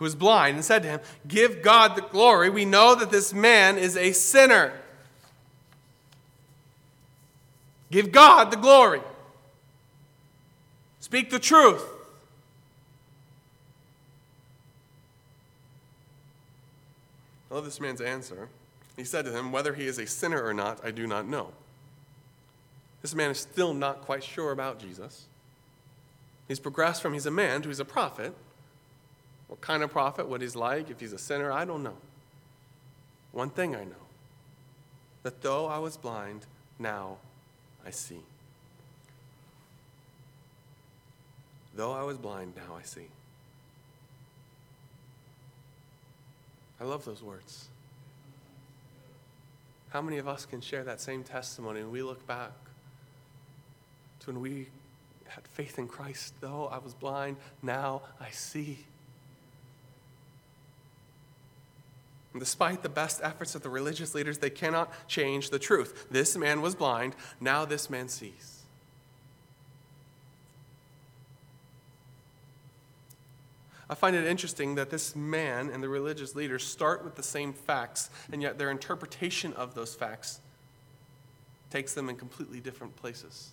who 0.00 0.04
was 0.04 0.14
blind 0.14 0.56
and 0.56 0.64
said 0.64 0.82
to 0.82 0.88
him, 0.88 1.00
Give 1.28 1.60
God 1.60 1.94
the 1.94 2.00
glory. 2.00 2.48
We 2.48 2.64
know 2.64 2.94
that 2.94 3.10
this 3.10 3.34
man 3.34 3.76
is 3.76 3.98
a 3.98 4.12
sinner. 4.12 4.72
Give 7.90 8.10
God 8.10 8.50
the 8.50 8.56
glory. 8.56 9.02
Speak 11.00 11.28
the 11.28 11.38
truth. 11.38 11.84
I 17.50 17.54
love 17.54 17.64
this 17.64 17.80
man's 17.80 18.00
answer. 18.00 18.48
He 18.96 19.04
said 19.04 19.24
to 19.24 19.32
him, 19.32 19.50
Whether 19.50 19.74
he 19.74 19.86
is 19.86 19.98
a 19.98 20.06
sinner 20.06 20.42
or 20.42 20.54
not, 20.54 20.84
I 20.84 20.90
do 20.90 21.06
not 21.06 21.26
know. 21.26 21.52
This 23.02 23.14
man 23.14 23.30
is 23.30 23.38
still 23.38 23.74
not 23.74 24.02
quite 24.02 24.22
sure 24.22 24.52
about 24.52 24.78
Jesus. 24.78 25.26
He's 26.48 26.60
progressed 26.60 27.00
from 27.00 27.14
he's 27.14 27.26
a 27.26 27.30
man 27.30 27.62
to 27.62 27.68
he's 27.68 27.80
a 27.80 27.84
prophet. 27.84 28.34
What 29.48 29.60
kind 29.60 29.82
of 29.82 29.90
prophet, 29.90 30.28
what 30.28 30.42
he's 30.42 30.54
like, 30.54 30.90
if 30.90 31.00
he's 31.00 31.12
a 31.12 31.18
sinner, 31.18 31.50
I 31.50 31.64
don't 31.64 31.82
know. 31.82 31.96
One 33.32 33.50
thing 33.50 33.74
I 33.74 33.84
know 33.84 33.94
that 35.22 35.42
though 35.42 35.66
I 35.66 35.78
was 35.78 35.96
blind, 35.96 36.46
now 36.78 37.18
I 37.84 37.90
see. 37.90 38.20
Though 41.74 41.92
I 41.92 42.02
was 42.02 42.18
blind, 42.18 42.54
now 42.56 42.76
I 42.76 42.82
see. 42.82 43.08
I 46.80 46.84
love 46.84 47.04
those 47.04 47.22
words. 47.22 47.68
How 49.90 50.00
many 50.00 50.18
of 50.18 50.26
us 50.26 50.46
can 50.46 50.60
share 50.60 50.84
that 50.84 51.00
same 51.00 51.22
testimony 51.22 51.82
when 51.82 51.90
we 51.90 52.02
look 52.02 52.26
back 52.26 52.52
to 54.20 54.26
when 54.28 54.40
we 54.40 54.68
had 55.28 55.46
faith 55.48 55.78
in 55.78 55.88
Christ? 55.88 56.34
Though 56.40 56.68
I 56.68 56.78
was 56.78 56.94
blind, 56.94 57.36
now 57.62 58.02
I 58.20 58.30
see. 58.30 58.86
And 62.32 62.40
despite 62.40 62.82
the 62.82 62.88
best 62.88 63.20
efforts 63.22 63.54
of 63.56 63.62
the 63.62 63.68
religious 63.68 64.14
leaders, 64.14 64.38
they 64.38 64.50
cannot 64.50 64.92
change 65.08 65.50
the 65.50 65.58
truth. 65.58 66.06
This 66.10 66.36
man 66.36 66.62
was 66.62 66.76
blind, 66.76 67.16
now 67.40 67.64
this 67.64 67.90
man 67.90 68.08
sees. 68.08 68.59
I 73.90 73.96
find 73.96 74.14
it 74.14 74.24
interesting 74.24 74.76
that 74.76 74.88
this 74.88 75.16
man 75.16 75.68
and 75.68 75.82
the 75.82 75.88
religious 75.88 76.36
leaders 76.36 76.64
start 76.64 77.02
with 77.02 77.16
the 77.16 77.24
same 77.24 77.52
facts, 77.52 78.08
and 78.32 78.40
yet 78.40 78.56
their 78.56 78.70
interpretation 78.70 79.52
of 79.54 79.74
those 79.74 79.96
facts 79.96 80.38
takes 81.70 81.92
them 81.92 82.08
in 82.08 82.14
completely 82.14 82.60
different 82.60 82.94
places. 82.94 83.50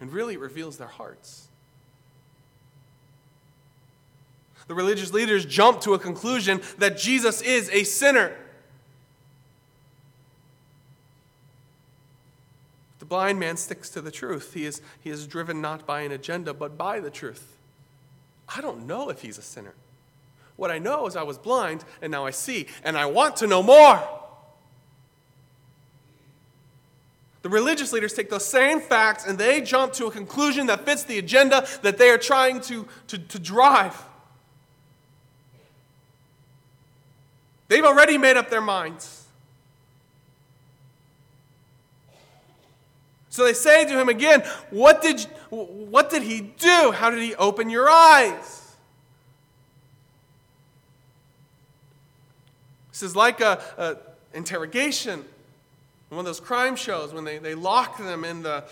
And 0.00 0.12
really, 0.12 0.34
it 0.34 0.40
reveals 0.40 0.78
their 0.78 0.88
hearts. 0.88 1.46
The 4.66 4.74
religious 4.74 5.12
leaders 5.12 5.44
jump 5.44 5.80
to 5.82 5.94
a 5.94 5.98
conclusion 5.98 6.60
that 6.78 6.98
Jesus 6.98 7.40
is 7.40 7.70
a 7.70 7.84
sinner. 7.84 8.32
The 12.98 13.04
blind 13.04 13.38
man 13.38 13.56
sticks 13.56 13.90
to 13.90 14.00
the 14.00 14.10
truth. 14.10 14.54
He 14.54 14.66
is, 14.66 14.82
he 15.00 15.10
is 15.10 15.28
driven 15.28 15.60
not 15.60 15.86
by 15.86 16.00
an 16.00 16.10
agenda, 16.10 16.52
but 16.52 16.76
by 16.76 16.98
the 16.98 17.10
truth. 17.10 17.58
I 18.54 18.60
don't 18.60 18.86
know 18.86 19.10
if 19.10 19.22
he's 19.22 19.38
a 19.38 19.42
sinner. 19.42 19.74
What 20.56 20.70
I 20.70 20.78
know 20.78 21.06
is 21.06 21.16
I 21.16 21.22
was 21.22 21.38
blind 21.38 21.84
and 22.02 22.10
now 22.10 22.26
I 22.26 22.30
see, 22.30 22.66
and 22.84 22.98
I 22.98 23.06
want 23.06 23.36
to 23.36 23.46
know 23.46 23.62
more. 23.62 24.02
The 27.42 27.48
religious 27.48 27.92
leaders 27.92 28.12
take 28.12 28.28
those 28.28 28.44
same 28.44 28.80
facts 28.80 29.24
and 29.26 29.38
they 29.38 29.62
jump 29.62 29.94
to 29.94 30.06
a 30.06 30.10
conclusion 30.10 30.66
that 30.66 30.84
fits 30.84 31.04
the 31.04 31.18
agenda 31.18 31.66
that 31.82 31.96
they 31.96 32.10
are 32.10 32.18
trying 32.18 32.60
to, 32.62 32.86
to, 33.06 33.18
to 33.18 33.38
drive. 33.38 33.96
They've 37.68 37.84
already 37.84 38.18
made 38.18 38.36
up 38.36 38.50
their 38.50 38.60
minds. 38.60 39.19
So 43.30 43.44
they 43.44 43.54
say 43.54 43.84
to 43.84 43.98
him 43.98 44.08
again, 44.08 44.42
What 44.70 45.00
did, 45.00 45.20
what 45.50 46.10
did 46.10 46.22
he 46.22 46.40
do? 46.40 46.92
How 46.94 47.10
did 47.10 47.22
he 47.22 47.34
open 47.36 47.70
your 47.70 47.88
eyes? 47.88 48.74
This 52.90 53.02
is 53.02 53.16
like 53.16 53.40
a, 53.40 53.62
a 53.78 53.96
interrogation. 54.36 55.24
One 56.10 56.18
of 56.18 56.24
those 56.24 56.40
crime 56.40 56.74
shows 56.74 57.14
when 57.14 57.24
they, 57.24 57.38
they 57.38 57.54
lock 57.54 57.96
them 57.98 58.24
in 58.24 58.42
the 58.42 58.64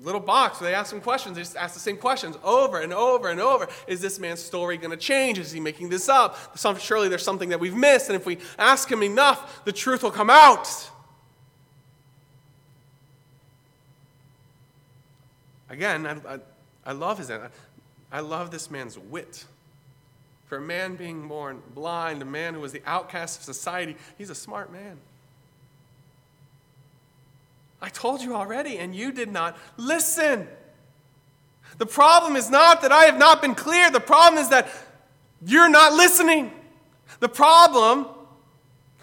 little 0.00 0.20
box 0.20 0.60
where 0.60 0.68
they 0.68 0.74
ask 0.74 0.90
them 0.90 1.00
questions. 1.00 1.36
They 1.36 1.42
just 1.42 1.56
ask 1.56 1.72
the 1.72 1.80
same 1.80 1.96
questions 1.96 2.36
over 2.42 2.80
and 2.80 2.92
over 2.92 3.28
and 3.28 3.40
over. 3.40 3.68
Is 3.86 4.00
this 4.00 4.18
man's 4.18 4.42
story 4.42 4.76
going 4.76 4.90
to 4.90 4.96
change? 4.96 5.38
Is 5.38 5.52
he 5.52 5.60
making 5.60 5.88
this 5.88 6.08
up? 6.08 6.36
Surely 6.80 7.08
there's 7.08 7.22
something 7.22 7.48
that 7.50 7.60
we've 7.60 7.76
missed. 7.76 8.08
And 8.08 8.16
if 8.16 8.26
we 8.26 8.38
ask 8.58 8.90
him 8.90 9.04
enough, 9.04 9.64
the 9.64 9.72
truth 9.72 10.02
will 10.02 10.10
come 10.10 10.30
out. 10.30 10.90
Again, 15.68 16.06
I, 16.06 16.34
I, 16.34 16.38
I 16.84 16.92
love 16.92 17.18
his, 17.18 17.30
I, 17.30 17.48
I 18.12 18.20
love 18.20 18.50
this 18.50 18.70
man's 18.70 18.98
wit. 18.98 19.44
For 20.46 20.58
a 20.58 20.60
man 20.60 20.94
being 20.94 21.26
born 21.26 21.60
blind, 21.74 22.22
a 22.22 22.24
man 22.24 22.54
who 22.54 22.60
was 22.60 22.72
the 22.72 22.82
outcast 22.86 23.40
of 23.40 23.44
society, 23.44 23.96
he's 24.16 24.30
a 24.30 24.34
smart 24.34 24.72
man. 24.72 24.96
I 27.82 27.88
told 27.88 28.22
you 28.22 28.34
already, 28.34 28.78
and 28.78 28.94
you 28.94 29.12
did 29.12 29.30
not 29.30 29.56
listen. 29.76 30.46
The 31.78 31.86
problem 31.86 32.36
is 32.36 32.48
not 32.48 32.82
that 32.82 32.92
I 32.92 33.04
have 33.04 33.18
not 33.18 33.42
been 33.42 33.54
clear, 33.54 33.90
the 33.90 34.00
problem 34.00 34.40
is 34.40 34.48
that 34.50 34.68
you're 35.44 35.68
not 35.68 35.92
listening. 35.92 36.52
The 37.20 37.28
problem 37.28 38.06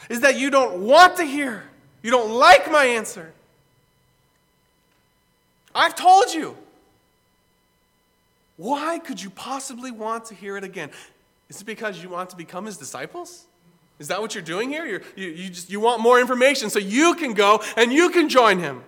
is 0.10 0.21
that 0.21 0.39
you 0.39 0.49
don't 0.49 0.82
want 0.82 1.17
to 1.17 1.23
hear, 1.23 1.63
you 2.02 2.10
don't 2.10 2.32
like 2.32 2.71
my 2.71 2.86
answer. 2.86 3.34
I've 5.75 5.95
told 5.95 6.33
you. 6.33 6.57
Why 8.57 8.99
could 8.99 9.21
you 9.21 9.29
possibly 9.29 9.91
want 9.91 10.25
to 10.25 10.36
hear 10.36 10.57
it 10.57 10.63
again? 10.63 10.91
Is 11.49 11.62
it 11.62 11.65
because 11.65 12.01
you 12.01 12.09
want 12.09 12.29
to 12.29 12.36
become 12.36 12.65
his 12.65 12.77
disciples? 12.77 13.45
Is 13.99 14.07
that 14.07 14.21
what 14.21 14.36
you're 14.36 14.43
doing 14.43 14.69
here? 14.69 14.86
You're, 14.86 15.01
you 15.15 15.27
you, 15.29 15.49
just, 15.49 15.69
you 15.69 15.79
want 15.79 16.01
more 16.01 16.19
information 16.19 16.69
so 16.69 16.79
you 16.79 17.15
can 17.15 17.33
go 17.33 17.63
and 17.77 17.91
you 17.91 18.09
can 18.09 18.29
join 18.29 18.59
him. 18.59 18.83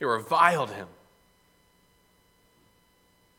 You 0.00 0.08
reviled 0.08 0.70
him. 0.70 0.86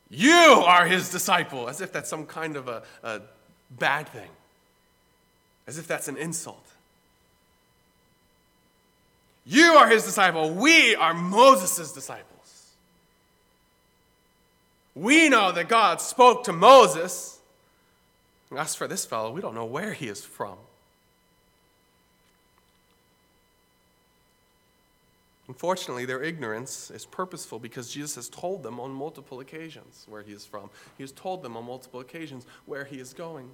You 0.10 0.64
are 0.66 0.88
his 0.88 1.10
disciple, 1.10 1.70
as 1.70 1.82
if 1.82 1.94
that's 1.94 2.10
some 2.10 2.26
kind 2.26 2.56
of 2.56 2.68
a, 2.68 2.84
a 3.04 3.22
bad 3.70 4.10
thing, 4.10 4.30
as 5.68 5.78
if 5.78 5.88
that's 5.88 6.08
an 6.08 6.18
insult. 6.18 6.66
You 9.50 9.74
are 9.74 9.90
his 9.90 10.04
disciple. 10.04 10.52
We 10.52 10.94
are 10.94 11.12
Moses' 11.12 11.92
disciples. 11.92 12.68
We 14.94 15.28
know 15.28 15.52
that 15.52 15.68
God 15.68 16.02
spoke 16.02 16.44
to 16.44 16.54
Moses. 16.54 17.40
As 18.56 18.76
for 18.76 18.88
this 18.88 19.06
fellow, 19.06 19.32
we 19.32 19.42
don't 19.42 19.56
know 19.56 19.66
where 19.66 19.94
he 19.94 20.08
is 20.08 20.24
from. 20.24 20.56
Unfortunately, 25.48 26.06
their 26.06 26.22
ignorance 26.22 26.92
is 26.92 27.08
purposeful 27.08 27.58
because 27.58 27.92
Jesus 27.92 28.14
has 28.16 28.30
told 28.30 28.62
them 28.62 28.80
on 28.80 28.92
multiple 28.92 29.40
occasions 29.40 30.06
where 30.08 30.22
he 30.22 30.32
is 30.32 30.46
from. 30.46 30.70
He 30.96 31.02
has 31.02 31.12
told 31.12 31.42
them 31.42 31.58
on 31.58 31.66
multiple 31.66 32.02
occasions 32.02 32.46
where 32.68 32.86
he 32.86 33.00
is 33.00 33.14
going. 33.14 33.50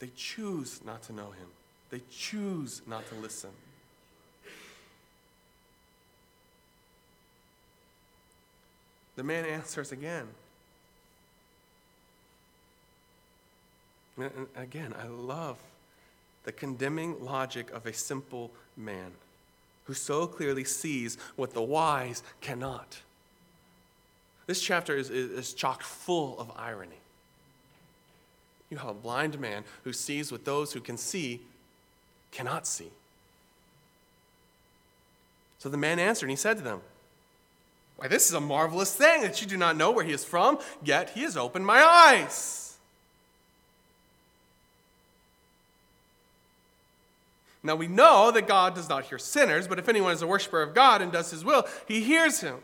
They 0.00 0.10
choose 0.16 0.80
not 0.84 1.04
to 1.04 1.12
know 1.12 1.26
him. 1.26 1.46
They 1.94 2.02
choose 2.10 2.82
not 2.88 3.08
to 3.10 3.14
listen. 3.14 3.50
The 9.14 9.22
man 9.22 9.44
answers 9.44 9.92
again. 9.92 10.26
And 14.18 14.48
again, 14.56 14.92
I 15.00 15.06
love 15.06 15.56
the 16.42 16.50
condemning 16.50 17.24
logic 17.24 17.70
of 17.70 17.86
a 17.86 17.92
simple 17.92 18.50
man 18.76 19.12
who 19.84 19.94
so 19.94 20.26
clearly 20.26 20.64
sees 20.64 21.16
what 21.36 21.54
the 21.54 21.62
wise 21.62 22.24
cannot. 22.40 23.02
This 24.48 24.60
chapter 24.60 24.96
is, 24.96 25.10
is, 25.10 25.30
is 25.30 25.54
chock 25.54 25.84
full 25.84 26.40
of 26.40 26.50
irony. 26.56 26.98
You 28.68 28.78
have 28.78 28.88
a 28.88 28.94
blind 28.94 29.38
man 29.38 29.62
who 29.84 29.92
sees 29.92 30.32
what 30.32 30.44
those 30.44 30.72
who 30.72 30.80
can 30.80 30.96
see 30.96 31.40
cannot 32.34 32.66
see. 32.66 32.90
So 35.58 35.68
the 35.70 35.78
man 35.78 35.98
answered, 35.98 36.26
and 36.26 36.30
he 36.30 36.36
said 36.36 36.58
to 36.58 36.62
them, 36.62 36.80
Why, 37.96 38.08
this 38.08 38.28
is 38.28 38.34
a 38.34 38.40
marvelous 38.40 38.94
thing 38.94 39.22
that 39.22 39.40
you 39.40 39.46
do 39.46 39.56
not 39.56 39.76
know 39.76 39.90
where 39.90 40.04
he 40.04 40.12
is 40.12 40.24
from, 40.24 40.58
yet 40.82 41.10
he 41.10 41.22
has 41.22 41.36
opened 41.36 41.64
my 41.64 41.82
eyes. 41.82 42.76
Now 47.62 47.76
we 47.76 47.88
know 47.88 48.30
that 48.30 48.46
God 48.46 48.74
does 48.74 48.90
not 48.90 49.04
hear 49.04 49.18
sinners, 49.18 49.66
but 49.66 49.78
if 49.78 49.88
anyone 49.88 50.12
is 50.12 50.20
a 50.20 50.26
worshiper 50.26 50.60
of 50.60 50.74
God 50.74 51.00
and 51.00 51.10
does 51.10 51.30
his 51.30 51.46
will, 51.46 51.66
he 51.88 52.02
hears 52.02 52.40
him. 52.40 52.56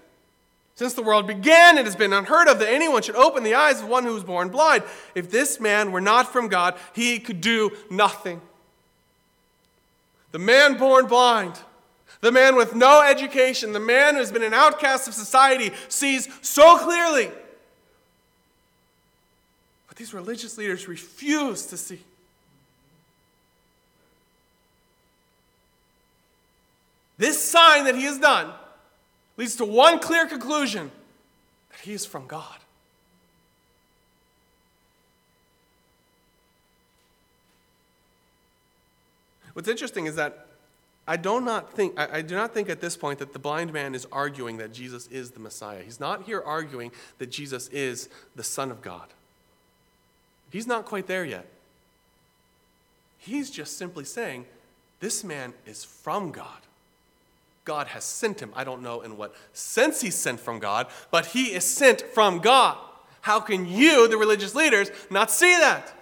Since 0.74 0.92
the 0.92 1.02
world 1.02 1.26
began, 1.26 1.78
it 1.78 1.86
has 1.86 1.96
been 1.96 2.12
unheard 2.12 2.48
of 2.48 2.58
that 2.58 2.68
anyone 2.68 3.00
should 3.02 3.16
open 3.16 3.42
the 3.42 3.54
eyes 3.54 3.80
of 3.80 3.88
one 3.88 4.04
who 4.04 4.12
was 4.12 4.24
born 4.24 4.50
blind. 4.50 4.82
If 5.14 5.30
this 5.30 5.58
man 5.58 5.92
were 5.92 6.00
not 6.02 6.30
from 6.32 6.48
God, 6.48 6.74
he 6.92 7.18
could 7.18 7.40
do 7.40 7.70
nothing. 7.90 8.42
The 10.32 10.38
man 10.38 10.78
born 10.78 11.06
blind, 11.06 11.54
the 12.20 12.30
man 12.30 12.54
with 12.56 12.74
no 12.74 13.02
education, 13.02 13.72
the 13.72 13.80
man 13.80 14.14
who 14.14 14.20
has 14.20 14.30
been 14.30 14.42
an 14.42 14.54
outcast 14.54 15.08
of 15.08 15.14
society, 15.14 15.72
sees 15.88 16.28
so 16.40 16.78
clearly. 16.78 17.30
But 19.88 19.96
these 19.96 20.14
religious 20.14 20.56
leaders 20.56 20.86
refuse 20.86 21.66
to 21.66 21.76
see. 21.76 22.00
This 27.18 27.42
sign 27.42 27.84
that 27.84 27.96
he 27.96 28.04
has 28.04 28.18
done 28.18 28.50
leads 29.36 29.56
to 29.56 29.64
one 29.64 29.98
clear 29.98 30.26
conclusion 30.26 30.90
that 31.70 31.80
he 31.80 31.92
is 31.92 32.06
from 32.06 32.26
God. 32.26 32.56
What's 39.60 39.68
interesting 39.68 40.06
is 40.06 40.16
that 40.16 40.46
I 41.06 41.18
do 41.18 41.38
not 41.38 41.74
think 41.74 41.92
I, 42.00 42.20
I, 42.20 42.22
do 42.22 42.34
not 42.34 42.54
think 42.54 42.70
at 42.70 42.80
this 42.80 42.96
point 42.96 43.18
that 43.18 43.34
the 43.34 43.38
blind 43.38 43.74
man 43.74 43.94
is 43.94 44.06
arguing 44.10 44.56
that 44.56 44.72
Jesus 44.72 45.06
is 45.08 45.32
the 45.32 45.38
Messiah. 45.38 45.82
He's 45.82 46.00
not 46.00 46.22
here 46.22 46.42
arguing 46.42 46.92
that 47.18 47.30
Jesus 47.30 47.68
is 47.68 48.08
the 48.34 48.42
Son 48.42 48.70
of 48.70 48.80
God. 48.80 49.08
He's 50.50 50.66
not 50.66 50.86
quite 50.86 51.08
there 51.08 51.26
yet. 51.26 51.44
He's 53.18 53.50
just 53.50 53.76
simply 53.76 54.04
saying, 54.04 54.46
this 55.00 55.22
man 55.22 55.52
is 55.66 55.84
from 55.84 56.30
God. 56.30 56.62
God 57.66 57.88
has 57.88 58.04
sent 58.04 58.40
him. 58.40 58.50
I 58.56 58.64
don't 58.64 58.80
know 58.80 59.02
in 59.02 59.18
what 59.18 59.34
sense 59.52 60.00
he's 60.00 60.14
sent 60.14 60.40
from 60.40 60.58
God, 60.58 60.86
but 61.10 61.26
he 61.26 61.52
is 61.52 61.64
sent 61.64 62.00
from 62.00 62.38
God. 62.38 62.78
How 63.20 63.40
can 63.40 63.66
you, 63.66 64.08
the 64.08 64.16
religious 64.16 64.54
leaders, 64.54 64.90
not 65.10 65.30
see 65.30 65.54
that? 65.58 65.92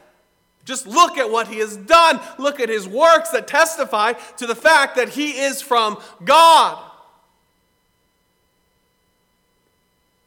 Just 0.69 0.87
look 0.87 1.17
at 1.17 1.31
what 1.31 1.49
he 1.49 1.61
has 1.61 1.79
done. 1.79 2.21
Look 2.37 2.61
at 2.61 2.69
his 2.69 2.87
works 2.87 3.31
that 3.31 3.49
testify 3.49 4.13
to 4.37 4.47
the 4.47 4.55
fact 4.55 4.97
that 4.97 5.09
he 5.09 5.31
is 5.31 5.63
from 5.63 5.97
God. 6.27 6.79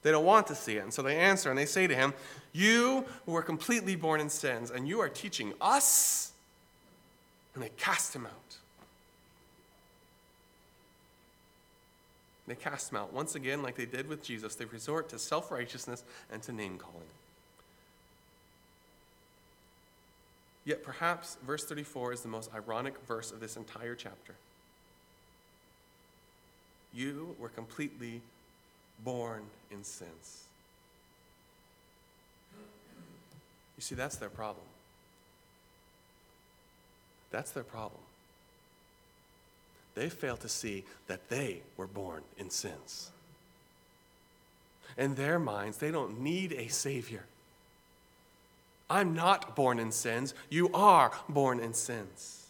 They 0.01 0.09
don't 0.09 0.25
want 0.25 0.47
to 0.47 0.55
see 0.55 0.77
it. 0.77 0.83
And 0.83 0.91
so 0.91 1.03
they 1.03 1.15
answer 1.15 1.51
and 1.51 1.59
they 1.59 1.67
say 1.67 1.85
to 1.85 1.93
him, 1.93 2.15
You 2.53 3.05
were 3.27 3.43
completely 3.43 3.95
born 3.95 4.19
in 4.19 4.29
sins, 4.29 4.71
and 4.71 4.87
you 4.87 4.99
are 4.99 5.09
teaching 5.09 5.53
us? 5.61 6.31
And 7.53 7.63
they 7.63 7.69
cast 7.77 8.15
him 8.15 8.25
out. 8.25 8.55
They 12.47 12.55
cast 12.55 12.91
him 12.91 12.97
out. 12.97 13.13
Once 13.13 13.35
again, 13.35 13.61
like 13.61 13.75
they 13.75 13.85
did 13.85 14.09
with 14.09 14.23
Jesus, 14.23 14.55
they 14.55 14.65
resort 14.65 15.07
to 15.09 15.19
self 15.19 15.51
righteousness 15.51 16.03
and 16.31 16.41
to 16.41 16.51
name 16.51 16.79
calling. 16.79 17.05
Yet 20.63 20.83
perhaps 20.83 21.37
verse 21.45 21.65
34 21.65 22.13
is 22.13 22.21
the 22.21 22.27
most 22.27 22.53
ironic 22.53 22.95
verse 23.07 23.31
of 23.31 23.39
this 23.39 23.57
entire 23.57 23.95
chapter. 23.95 24.35
You 26.93 27.35
were 27.39 27.49
completely 27.49 28.21
born 29.03 29.43
in 29.71 29.83
sins. 29.83 30.43
You 33.77 33.81
see, 33.81 33.95
that's 33.95 34.17
their 34.17 34.29
problem. 34.29 34.65
That's 37.31 37.51
their 37.51 37.63
problem 37.63 38.01
they 39.95 40.09
fail 40.09 40.37
to 40.37 40.49
see 40.49 40.83
that 41.07 41.29
they 41.29 41.61
were 41.77 41.87
born 41.87 42.23
in 42.37 42.49
sins. 42.49 43.11
In 44.97 45.15
their 45.15 45.39
minds, 45.39 45.77
they 45.77 45.91
don't 45.91 46.21
need 46.21 46.53
a 46.53 46.67
Savior. 46.67 47.23
I'm 48.91 49.13
not 49.13 49.55
born 49.55 49.79
in 49.79 49.93
sins. 49.93 50.33
You 50.49 50.69
are 50.73 51.13
born 51.29 51.61
in 51.61 51.73
sins. 51.73 52.45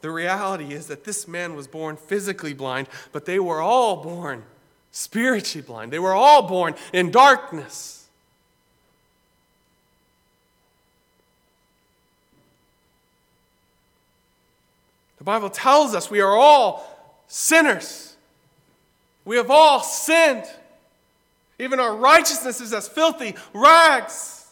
The 0.00 0.10
reality 0.10 0.72
is 0.72 0.86
that 0.86 1.04
this 1.04 1.28
man 1.28 1.54
was 1.54 1.66
born 1.66 1.96
physically 1.96 2.54
blind, 2.54 2.88
but 3.12 3.26
they 3.26 3.38
were 3.38 3.60
all 3.60 4.02
born 4.02 4.44
spiritually 4.92 5.66
blind. 5.66 5.92
They 5.92 5.98
were 5.98 6.14
all 6.14 6.48
born 6.48 6.74
in 6.94 7.10
darkness. 7.10 8.06
The 15.18 15.24
Bible 15.24 15.50
tells 15.50 15.94
us 15.94 16.10
we 16.10 16.20
are 16.20 16.34
all 16.36 16.95
sinners. 17.28 18.16
We 19.24 19.36
have 19.36 19.50
all 19.50 19.82
sinned. 19.82 20.44
Even 21.58 21.80
our 21.80 21.96
righteousness 21.96 22.60
is 22.60 22.72
as 22.72 22.86
filthy 22.86 23.34
rags. 23.54 24.46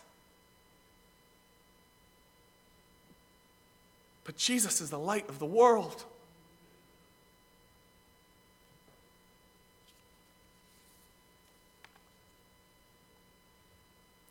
But 4.25 4.37
Jesus 4.37 4.81
is 4.81 4.91
the 4.91 4.99
light 4.99 5.29
of 5.29 5.39
the 5.39 5.47
world. 5.47 6.05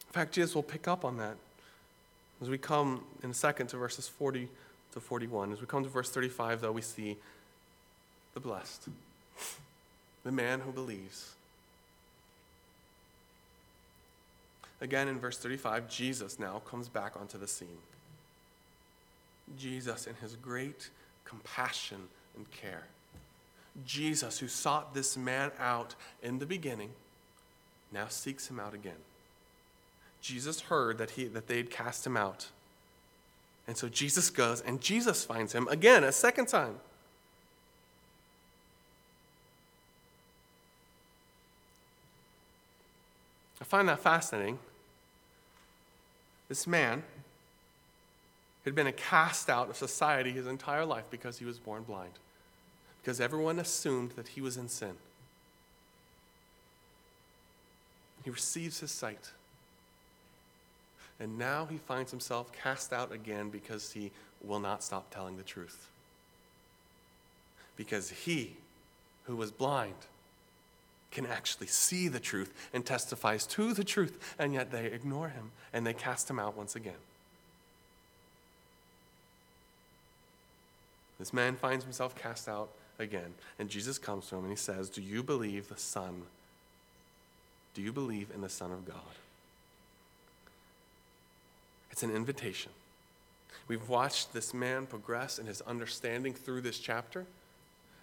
In 0.07 0.13
fact, 0.13 0.33
Jesus 0.33 0.53
will 0.53 0.63
pick 0.63 0.87
up 0.87 1.05
on 1.05 1.17
that 1.17 1.37
as 2.41 2.49
we 2.49 2.57
come 2.57 3.03
in 3.23 3.31
a 3.31 3.33
second 3.33 3.67
to 3.67 3.77
verses 3.77 4.07
40 4.07 4.47
to 4.91 4.99
41. 4.99 5.53
As 5.53 5.61
we 5.61 5.65
come 5.65 5.83
to 5.83 5.89
verse 5.89 6.11
35, 6.11 6.61
though, 6.61 6.71
we 6.71 6.81
see 6.81 7.17
the 8.33 8.39
blessed, 8.39 8.89
the 10.23 10.31
man 10.31 10.61
who 10.61 10.71
believes. 10.71 11.33
Again, 14.81 15.07
in 15.07 15.19
verse 15.19 15.37
35, 15.37 15.89
Jesus 15.89 16.39
now 16.39 16.61
comes 16.65 16.89
back 16.89 17.13
onto 17.19 17.37
the 17.37 17.47
scene. 17.47 17.67
Jesus, 19.57 20.07
in 20.07 20.15
his 20.15 20.35
great 20.35 20.89
compassion 21.25 21.99
and 22.35 22.49
care. 22.51 22.83
Jesus, 23.85 24.39
who 24.39 24.47
sought 24.47 24.93
this 24.93 25.17
man 25.17 25.51
out 25.59 25.95
in 26.21 26.39
the 26.39 26.45
beginning, 26.45 26.89
now 27.91 28.07
seeks 28.07 28.49
him 28.49 28.59
out 28.59 28.73
again. 28.73 29.01
Jesus 30.21 30.61
heard 30.61 30.97
that, 30.97 31.11
he, 31.11 31.25
that 31.25 31.47
they'd 31.47 31.69
cast 31.69 32.05
him 32.05 32.15
out. 32.15 32.47
And 33.67 33.77
so 33.77 33.89
Jesus 33.89 34.29
goes 34.29 34.61
and 34.61 34.81
Jesus 34.81 35.23
finds 35.23 35.53
him 35.53 35.67
again 35.69 36.03
a 36.03 36.11
second 36.11 36.47
time. 36.47 36.75
Find 43.73 43.89
that 43.89 43.97
fascinating. 43.97 44.59
This 46.47 46.67
man 46.67 47.01
had 48.65 48.75
been 48.75 48.85
a 48.85 48.91
cast 48.91 49.49
out 49.49 49.67
of 49.67 49.75
society 49.75 50.31
his 50.31 50.45
entire 50.45 50.85
life 50.85 51.05
because 51.09 51.39
he 51.39 51.45
was 51.45 51.57
born 51.57 51.81
blind, 51.81 52.11
because 53.01 53.19
everyone 53.19 53.57
assumed 53.57 54.11
that 54.11 54.27
he 54.27 54.41
was 54.41 54.57
in 54.57 54.69
sin. 54.69 54.93
He 58.23 58.29
receives 58.29 58.79
his 58.79 58.91
sight. 58.91 59.31
And 61.19 61.39
now 61.39 61.65
he 61.65 61.77
finds 61.77 62.11
himself 62.11 62.51
cast 62.53 62.93
out 62.93 63.11
again 63.11 63.49
because 63.49 63.93
he 63.93 64.11
will 64.43 64.59
not 64.59 64.83
stop 64.83 65.09
telling 65.09 65.35
the 65.35 65.41
truth. 65.41 65.87
Because 67.75 68.11
he, 68.11 68.55
who 69.23 69.35
was 69.35 69.49
blind, 69.49 69.95
can 71.13 71.25
actually 71.25 71.67
see 71.67 72.07
the 72.07 72.19
truth 72.19 72.53
and 72.73 72.85
testifies 72.85 73.45
to 73.47 73.73
the 73.73 73.83
truth, 73.83 74.35
and 74.37 74.53
yet 74.53 74.71
they 74.71 74.85
ignore 74.87 75.29
him 75.29 75.51
and 75.71 75.85
they 75.85 75.93
cast 75.93 76.29
him 76.29 76.39
out 76.39 76.57
once 76.57 76.75
again. 76.75 76.93
This 81.19 81.31
man 81.31 81.55
finds 81.55 81.83
himself 81.83 82.15
cast 82.15 82.49
out 82.49 82.69
again, 82.99 83.33
and 83.57 83.69
Jesus 83.69 83.97
comes 83.97 84.27
to 84.27 84.35
him 84.35 84.41
and 84.41 84.51
he 84.51 84.57
says, 84.57 84.89
Do 84.89 85.01
you 85.01 85.23
believe 85.23 85.69
the 85.69 85.77
Son? 85.77 86.23
Do 87.73 87.81
you 87.81 87.93
believe 87.93 88.29
in 88.33 88.41
the 88.41 88.49
Son 88.49 88.71
of 88.71 88.85
God? 88.85 88.97
It's 91.91 92.03
an 92.03 92.13
invitation. 92.13 92.71
We've 93.67 93.87
watched 93.87 94.33
this 94.33 94.53
man 94.53 94.85
progress 94.85 95.39
in 95.39 95.45
his 95.45 95.61
understanding 95.61 96.33
through 96.33 96.61
this 96.61 96.79
chapter 96.79 97.25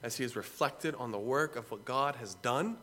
as 0.03 0.17
he 0.17 0.23
has 0.23 0.37
reflected 0.37 0.95
on 0.95 1.13
the 1.13 1.19
work 1.19 1.57
of 1.57 1.71
what 1.71 1.85
God 1.85 2.17
has 2.17 2.35
done. 2.37 2.77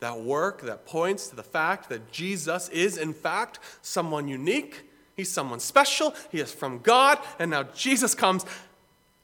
That 0.00 0.20
work 0.20 0.62
that 0.62 0.86
points 0.86 1.28
to 1.28 1.36
the 1.36 1.42
fact 1.42 1.88
that 1.88 2.12
Jesus 2.12 2.68
is, 2.68 2.96
in 2.96 3.12
fact, 3.12 3.58
someone 3.82 4.28
unique. 4.28 4.82
He's 5.16 5.30
someone 5.30 5.60
special. 5.60 6.14
He 6.30 6.38
is 6.38 6.52
from 6.52 6.78
God. 6.78 7.18
And 7.38 7.50
now 7.50 7.64
Jesus 7.64 8.14
comes 8.14 8.44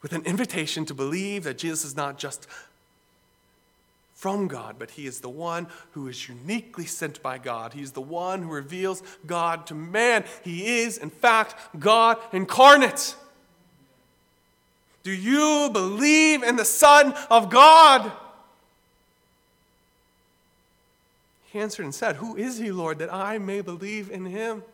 with 0.03 0.13
an 0.13 0.23
invitation 0.25 0.85
to 0.87 0.95
believe 0.95 1.45
that 1.45 1.59
Jesus 1.59 1.85
is 1.85 1.97
not 1.97 2.19
just 2.19 2.47
from 4.15 4.49
God, 4.49 4.77
but 4.79 4.93
he 4.93 5.07
is 5.07 5.21
the 5.21 5.29
one 5.29 5.67
who 5.93 6.09
is 6.09 6.29
uniquely 6.29 6.87
sent 6.87 7.23
by 7.23 7.37
God. 7.37 7.75
He's 7.75 7.93
the 7.93 8.01
one 8.01 8.43
who 8.43 8.49
reveals 8.49 9.03
God 9.27 9.67
to 9.67 9.75
man. 9.75 10.25
He 10.43 10.81
is, 10.81 10.99
in 10.99 11.11
fact, 11.11 11.55
God 11.79 12.17
incarnate. 12.33 13.15
Do 15.03 15.13
you 15.13 15.69
believe 15.73 16.43
in 16.43 16.57
the 16.57 16.65
Son 16.65 17.15
of 17.31 17.51
God? 17.51 18.11
He 21.55 21.61
answered 21.61 21.85
and 21.85 21.95
said, 21.95 22.17
Who 22.17 22.35
is 22.35 22.59
he, 22.59 22.73
Lord, 22.73 22.99
that 22.99 23.15
I 23.15 23.39
may 23.39 23.61
believe 23.61 24.11
in 24.11 24.25
him? 24.25 24.65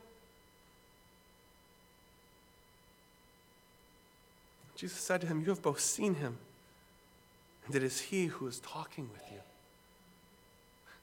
Jesus 4.76 4.96
said 4.96 5.20
to 5.20 5.26
him, 5.26 5.40
You 5.40 5.48
have 5.48 5.60
both 5.60 5.78
seen 5.78 6.14
him, 6.14 6.38
and 7.66 7.76
it 7.76 7.82
is 7.82 8.00
he 8.00 8.28
who 8.28 8.46
is 8.46 8.60
talking 8.60 9.10
with 9.12 9.22
you. 9.30 9.40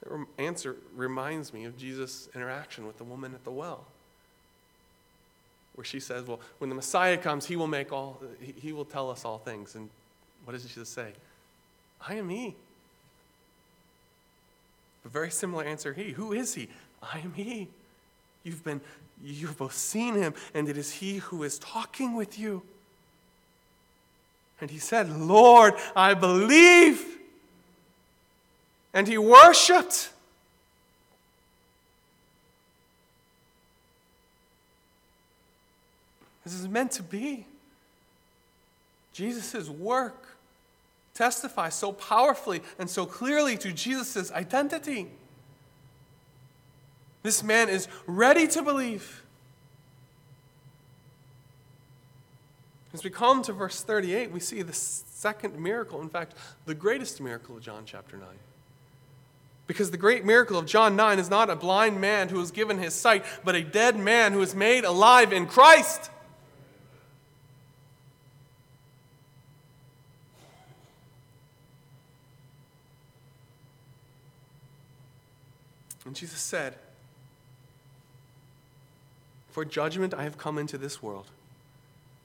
That 0.02 0.44
answer 0.44 0.78
reminds 0.96 1.54
me 1.54 1.66
of 1.66 1.78
Jesus' 1.78 2.28
interaction 2.34 2.88
with 2.88 2.98
the 2.98 3.04
woman 3.04 3.36
at 3.36 3.44
the 3.44 3.52
well, 3.52 3.86
where 5.76 5.86
she 5.86 6.00
says, 6.00 6.26
Well, 6.26 6.40
when 6.58 6.72
the 6.72 6.76
Messiah 6.76 7.18
comes, 7.18 7.46
he 7.46 7.56
will 7.56 7.68
make 7.68 7.94
all, 7.94 8.20
he, 8.42 8.74
will 8.74 8.84
tell 8.84 9.12
us 9.12 9.24
all 9.24 9.38
things. 9.38 9.76
And 9.76 9.92
what 10.44 10.54
does 10.54 10.64
Jesus 10.64 10.90
say? 10.90 11.12
I 12.02 12.16
am 12.16 12.30
he. 12.30 12.56
A 15.08 15.10
very 15.10 15.32
similar 15.32 15.64
answer, 15.64 15.93
he. 15.93 16.12
Who 16.12 16.34
is 16.34 16.53
he? 16.53 16.68
I 17.01 17.20
am 17.20 17.34
he. 17.34 17.70
You've 18.43 18.64
been, 18.64 18.82
you've 19.24 19.58
both 19.58 19.74
seen 19.74 20.16
him, 20.16 20.34
and 20.53 20.68
it 20.68 20.78
is 20.78 20.91
he 20.91 21.18
who 21.18 21.43
is 21.43 21.58
talking 21.58 22.14
with 22.14 22.38
you. 22.38 22.62
And 24.60 24.70
he 24.70 24.80
said, 24.80 25.10
Lord, 25.10 25.76
I 25.95 26.14
believe 26.14 27.18
and 28.97 29.08
he 29.08 29.18
worshiped. 29.18 30.10
This 36.43 36.55
is 36.55 36.68
meant 36.68 36.93
to 36.93 37.03
be. 37.03 37.45
Jesus' 39.14 39.70
work 39.70 40.27
testifies 41.18 41.74
so 41.74 41.91
powerfully 41.91 42.61
and 42.78 42.89
so 42.89 43.05
clearly 43.05 43.57
to 43.57 43.74
Jesus' 43.74 44.32
identity. 44.32 45.07
This 47.24 47.43
man 47.43 47.68
is 47.70 47.88
ready 48.05 48.47
to 48.47 48.61
believe. 48.61 49.24
As 52.93 53.03
we 53.03 53.09
come 53.09 53.41
to 53.43 53.53
verse 53.53 53.82
38, 53.82 54.32
we 54.32 54.39
see 54.39 54.61
the 54.61 54.74
second 54.74 55.59
miracle, 55.59 56.01
in 56.01 56.09
fact, 56.09 56.36
the 56.65 56.76
greatest 56.76 57.20
miracle 57.20 57.57
of 57.57 57.63
John 57.63 57.84
chapter 57.86 58.15
9. 58.15 58.28
Because 59.65 59.91
the 59.91 59.97
great 59.97 60.24
miracle 60.24 60.57
of 60.57 60.65
John 60.65 60.95
9 60.95 61.20
is 61.20 61.30
not 61.30 61.49
a 61.49 61.55
blind 61.55 61.99
man 61.99 62.30
who 62.30 62.39
is 62.39 62.51
given 62.51 62.78
his 62.78 62.93
sight, 62.93 63.26
but 63.43 63.55
a 63.55 63.61
dead 63.61 63.97
man 63.97 64.32
who 64.32 64.41
is 64.41 64.55
made 64.55 64.86
alive 64.86 65.34
in 65.34 65.47
Christ. 65.47 66.09
And 76.06 76.16
Jesus 76.16 76.39
said, 76.39 76.76
For 79.50 79.66
judgment 79.66 80.14
I 80.14 80.24
have 80.24 80.38
come 80.38 80.58
into 80.58 80.78
this 80.78 81.04
world, 81.04 81.28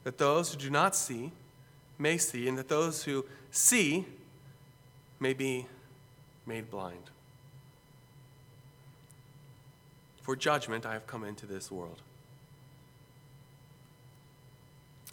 that 0.04 0.18
those 0.18 0.52
who 0.52 0.58
do 0.60 0.70
not 0.70 0.94
see 0.94 1.32
may 1.98 2.16
see, 2.16 2.48
and 2.48 2.56
that 2.58 2.68
those 2.68 3.04
who 3.04 3.24
see 3.50 4.06
may 5.18 5.32
be 5.32 5.66
made 6.46 6.70
blind. 6.70 7.10
For 10.22 10.36
judgment 10.36 10.86
I 10.86 10.92
have 10.92 11.06
come 11.06 11.24
into 11.24 11.46
this 11.46 11.70
world. 11.70 12.00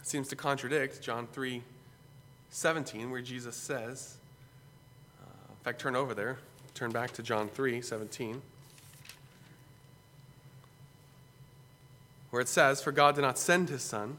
It 0.00 0.06
seems 0.06 0.28
to 0.28 0.36
contradict 0.36 1.02
John 1.02 1.26
3 1.32 1.62
17, 2.52 3.10
where 3.12 3.22
Jesus 3.22 3.56
says, 3.56 4.16
uh, 5.22 5.52
in 5.52 5.56
fact, 5.64 5.80
turn 5.80 5.94
over 5.94 6.14
there, 6.14 6.38
turn 6.74 6.90
back 6.90 7.12
to 7.12 7.22
John 7.22 7.48
3 7.48 7.80
17, 7.82 8.42
where 12.30 12.40
it 12.42 12.48
says, 12.48 12.82
For 12.82 12.92
God 12.92 13.14
did 13.14 13.22
not 13.22 13.38
send 13.38 13.68
his 13.68 13.82
Son 13.82 14.18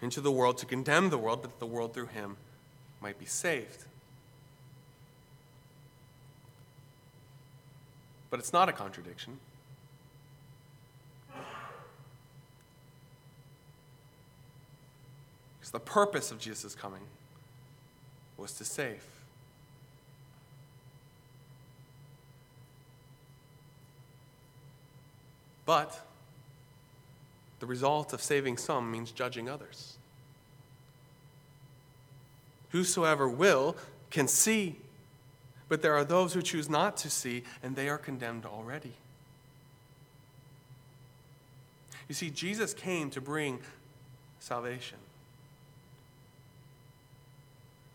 into 0.00 0.20
the 0.20 0.32
world 0.32 0.58
to 0.58 0.66
condemn 0.66 1.10
the 1.10 1.18
world, 1.18 1.40
but 1.42 1.52
that 1.52 1.60
the 1.60 1.66
world 1.66 1.94
through 1.94 2.06
him 2.06 2.36
might 3.00 3.18
be 3.18 3.24
saved. 3.24 3.84
But 8.28 8.40
it's 8.40 8.52
not 8.52 8.68
a 8.68 8.72
contradiction. 8.72 9.38
Because 15.60 15.70
the 15.70 15.78
purpose 15.78 16.32
of 16.32 16.38
Jesus' 16.40 16.74
coming 16.74 17.02
was 18.36 18.52
to 18.54 18.64
save. 18.64 19.04
But 25.72 25.98
the 27.60 27.64
result 27.64 28.12
of 28.12 28.20
saving 28.20 28.58
some 28.58 28.90
means 28.90 29.10
judging 29.10 29.48
others. 29.48 29.96
Whosoever 32.72 33.26
will 33.26 33.74
can 34.10 34.28
see 34.28 34.76
but 35.70 35.80
there 35.80 35.94
are 35.94 36.04
those 36.04 36.34
who 36.34 36.42
choose 36.42 36.68
not 36.68 36.98
to 36.98 37.08
see, 37.08 37.44
and 37.62 37.74
they 37.74 37.88
are 37.88 37.96
condemned 37.96 38.44
already. 38.44 38.92
You 42.06 42.14
see, 42.14 42.28
Jesus 42.28 42.74
came 42.74 43.08
to 43.08 43.22
bring 43.22 43.58
salvation. 44.38 44.98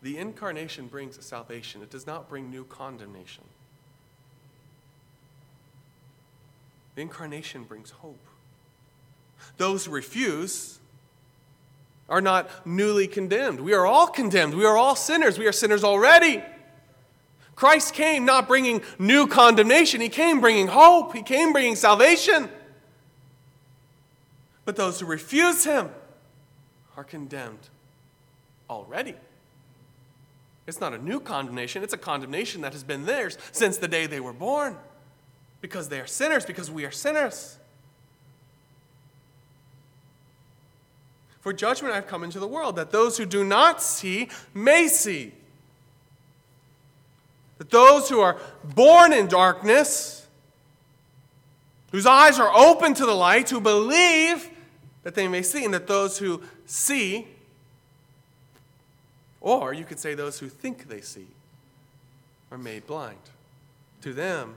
The 0.02 0.18
incarnation 0.18 0.88
brings 0.88 1.24
salvation, 1.24 1.80
it 1.80 1.90
does 1.90 2.04
not 2.04 2.28
bring 2.28 2.50
new 2.50 2.64
condemnation. 2.64 3.44
The 6.98 7.02
incarnation 7.02 7.62
brings 7.62 7.90
hope. 7.90 8.18
Those 9.56 9.84
who 9.84 9.92
refuse 9.92 10.80
are 12.08 12.20
not 12.20 12.66
newly 12.66 13.06
condemned. 13.06 13.60
We 13.60 13.72
are 13.72 13.86
all 13.86 14.08
condemned. 14.08 14.54
We 14.54 14.64
are 14.64 14.76
all 14.76 14.96
sinners. 14.96 15.38
We 15.38 15.46
are 15.46 15.52
sinners 15.52 15.84
already. 15.84 16.42
Christ 17.54 17.94
came 17.94 18.24
not 18.24 18.48
bringing 18.48 18.82
new 18.98 19.28
condemnation, 19.28 20.00
He 20.00 20.08
came 20.08 20.40
bringing 20.40 20.66
hope, 20.66 21.14
He 21.14 21.22
came 21.22 21.52
bringing 21.52 21.76
salvation. 21.76 22.48
But 24.64 24.74
those 24.74 24.98
who 24.98 25.06
refuse 25.06 25.62
Him 25.62 25.90
are 26.96 27.04
condemned 27.04 27.68
already. 28.68 29.14
It's 30.66 30.80
not 30.80 30.92
a 30.94 30.98
new 30.98 31.20
condemnation, 31.20 31.84
it's 31.84 31.94
a 31.94 31.96
condemnation 31.96 32.62
that 32.62 32.72
has 32.72 32.82
been 32.82 33.06
theirs 33.06 33.38
since 33.52 33.76
the 33.76 33.86
day 33.86 34.08
they 34.08 34.18
were 34.18 34.32
born. 34.32 34.76
Because 35.60 35.88
they 35.88 36.00
are 36.00 36.06
sinners, 36.06 36.44
because 36.44 36.70
we 36.70 36.84
are 36.84 36.90
sinners. 36.90 37.58
For 41.40 41.52
judgment 41.52 41.92
I 41.92 41.96
have 41.96 42.06
come 42.06 42.24
into 42.24 42.38
the 42.38 42.46
world, 42.46 42.76
that 42.76 42.90
those 42.90 43.16
who 43.16 43.26
do 43.26 43.44
not 43.44 43.82
see 43.82 44.28
may 44.54 44.88
see 44.88 45.32
that 47.58 47.70
those 47.70 48.08
who 48.08 48.20
are 48.20 48.38
born 48.62 49.12
in 49.12 49.26
darkness, 49.26 50.26
whose 51.90 52.06
eyes 52.06 52.38
are 52.38 52.50
open 52.56 52.94
to 52.94 53.04
the 53.04 53.14
light, 53.14 53.50
who 53.50 53.60
believe 53.60 54.48
that 55.02 55.14
they 55.14 55.28
may 55.28 55.42
see, 55.42 55.64
and 55.64 55.74
that 55.74 55.86
those 55.86 56.18
who 56.18 56.40
see, 56.66 57.26
or 59.40 59.72
you 59.72 59.84
could 59.84 59.98
say 59.98 60.14
those 60.14 60.38
who 60.38 60.48
think 60.48 60.88
they 60.88 61.00
see, 61.00 61.26
are 62.50 62.58
made 62.58 62.86
blind. 62.86 63.18
To 64.02 64.12
them, 64.12 64.54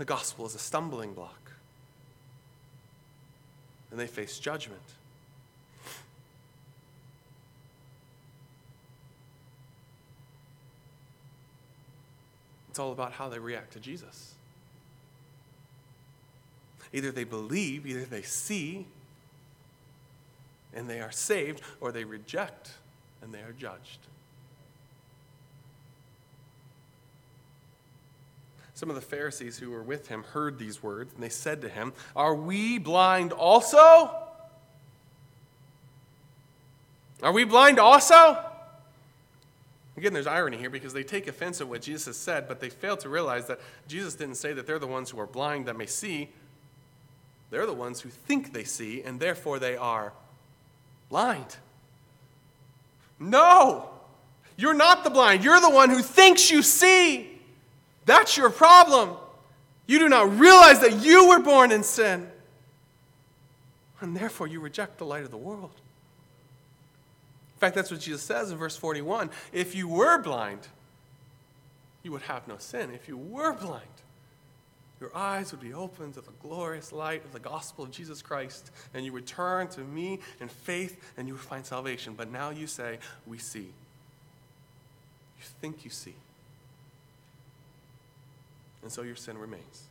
the 0.00 0.06
gospel 0.06 0.46
is 0.46 0.54
a 0.54 0.58
stumbling 0.58 1.12
block, 1.12 1.52
and 3.90 4.00
they 4.00 4.06
face 4.06 4.38
judgment. 4.38 4.80
It's 12.70 12.78
all 12.78 12.92
about 12.92 13.12
how 13.12 13.28
they 13.28 13.38
react 13.38 13.74
to 13.74 13.78
Jesus. 13.78 14.32
Either 16.94 17.12
they 17.12 17.24
believe, 17.24 17.86
either 17.86 18.06
they 18.06 18.22
see, 18.22 18.86
and 20.72 20.88
they 20.88 21.02
are 21.02 21.12
saved, 21.12 21.60
or 21.78 21.92
they 21.92 22.04
reject 22.04 22.70
and 23.20 23.34
they 23.34 23.40
are 23.40 23.52
judged. 23.52 23.98
Some 28.80 28.88
of 28.88 28.94
the 28.94 29.02
Pharisees 29.02 29.58
who 29.58 29.68
were 29.68 29.82
with 29.82 30.08
him 30.08 30.22
heard 30.32 30.58
these 30.58 30.82
words, 30.82 31.12
and 31.12 31.22
they 31.22 31.28
said 31.28 31.60
to 31.60 31.68
him, 31.68 31.92
Are 32.16 32.34
we 32.34 32.78
blind 32.78 33.30
also? 33.30 34.10
Are 37.22 37.30
we 37.30 37.44
blind 37.44 37.78
also? 37.78 38.42
Again, 39.98 40.14
there's 40.14 40.26
irony 40.26 40.56
here 40.56 40.70
because 40.70 40.94
they 40.94 41.02
take 41.02 41.28
offense 41.28 41.60
at 41.60 41.68
what 41.68 41.82
Jesus 41.82 42.06
has 42.06 42.16
said, 42.16 42.48
but 42.48 42.60
they 42.60 42.70
fail 42.70 42.96
to 42.96 43.10
realize 43.10 43.48
that 43.48 43.60
Jesus 43.86 44.14
didn't 44.14 44.36
say 44.36 44.54
that 44.54 44.66
they're 44.66 44.78
the 44.78 44.86
ones 44.86 45.10
who 45.10 45.20
are 45.20 45.26
blind 45.26 45.66
that 45.66 45.76
may 45.76 45.84
see. 45.84 46.30
They're 47.50 47.66
the 47.66 47.74
ones 47.74 48.00
who 48.00 48.08
think 48.08 48.54
they 48.54 48.64
see, 48.64 49.02
and 49.02 49.20
therefore 49.20 49.58
they 49.58 49.76
are 49.76 50.14
blind. 51.10 51.58
No! 53.18 53.90
You're 54.56 54.72
not 54.72 55.04
the 55.04 55.10
blind. 55.10 55.44
You're 55.44 55.60
the 55.60 55.68
one 55.68 55.90
who 55.90 56.00
thinks 56.00 56.50
you 56.50 56.62
see. 56.62 57.29
That's 58.06 58.36
your 58.36 58.50
problem. 58.50 59.16
You 59.86 59.98
do 59.98 60.08
not 60.08 60.38
realize 60.38 60.80
that 60.80 61.02
you 61.04 61.28
were 61.28 61.40
born 61.40 61.72
in 61.72 61.82
sin. 61.82 62.28
And 64.00 64.16
therefore, 64.16 64.46
you 64.46 64.60
reject 64.60 64.98
the 64.98 65.04
light 65.04 65.24
of 65.24 65.30
the 65.30 65.36
world. 65.36 65.72
In 67.56 67.60
fact, 67.60 67.74
that's 67.74 67.90
what 67.90 68.00
Jesus 68.00 68.22
says 68.22 68.50
in 68.50 68.56
verse 68.56 68.76
41. 68.76 69.30
If 69.52 69.74
you 69.74 69.88
were 69.88 70.18
blind, 70.18 70.66
you 72.02 72.12
would 72.12 72.22
have 72.22 72.48
no 72.48 72.56
sin. 72.56 72.90
If 72.94 73.08
you 73.08 73.18
were 73.18 73.52
blind, 73.52 73.84
your 75.00 75.10
eyes 75.14 75.50
would 75.50 75.60
be 75.60 75.72
opened 75.72 76.14
to 76.14 76.20
the 76.20 76.32
glorious 76.42 76.92
light 76.92 77.24
of 77.24 77.32
the 77.32 77.40
gospel 77.40 77.84
of 77.84 77.90
Jesus 77.90 78.22
Christ, 78.22 78.70
and 78.94 79.04
you 79.04 79.12
would 79.12 79.26
turn 79.26 79.68
to 79.68 79.80
me 79.80 80.20
in 80.40 80.48
faith 80.48 81.02
and 81.16 81.26
you 81.26 81.34
would 81.34 81.42
find 81.42 81.64
salvation. 81.64 82.14
But 82.16 82.30
now 82.30 82.50
you 82.50 82.66
say, 82.66 82.98
We 83.26 83.38
see. 83.38 83.60
You 85.38 85.46
think 85.60 85.84
you 85.84 85.90
see. 85.90 86.14
And 88.82 88.90
so 88.90 89.02
your 89.02 89.16
sin 89.16 89.36
remains. 89.36 89.84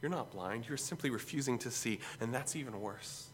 You're 0.00 0.10
not 0.10 0.30
blind, 0.30 0.68
you're 0.68 0.76
simply 0.76 1.10
refusing 1.10 1.58
to 1.58 1.70
see, 1.70 1.98
and 2.20 2.32
that's 2.32 2.54
even 2.54 2.80
worse. 2.80 3.26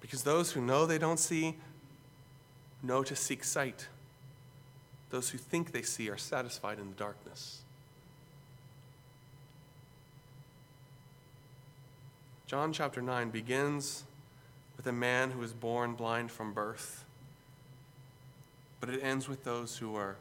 Because 0.00 0.22
those 0.22 0.52
who 0.52 0.60
know 0.60 0.86
they 0.86 0.98
don't 0.98 1.18
see 1.18 1.56
know 2.82 3.02
to 3.02 3.16
seek 3.16 3.44
sight. 3.44 3.88
Those 5.10 5.30
who 5.30 5.38
think 5.38 5.72
they 5.72 5.82
see 5.82 6.10
are 6.10 6.16
satisfied 6.16 6.78
in 6.78 6.88
the 6.88 6.94
darkness. 6.94 7.62
John 12.46 12.72
chapter 12.72 13.02
9 13.02 13.30
begins 13.30 14.04
with 14.76 14.86
a 14.86 14.92
man 14.92 15.32
who 15.32 15.40
was 15.40 15.52
born 15.52 15.94
blind 15.94 16.30
from 16.30 16.54
birth, 16.54 17.04
but 18.80 18.90
it 18.90 19.02
ends 19.02 19.28
with 19.28 19.44
those 19.44 19.76
who 19.76 19.96
are 19.96 20.16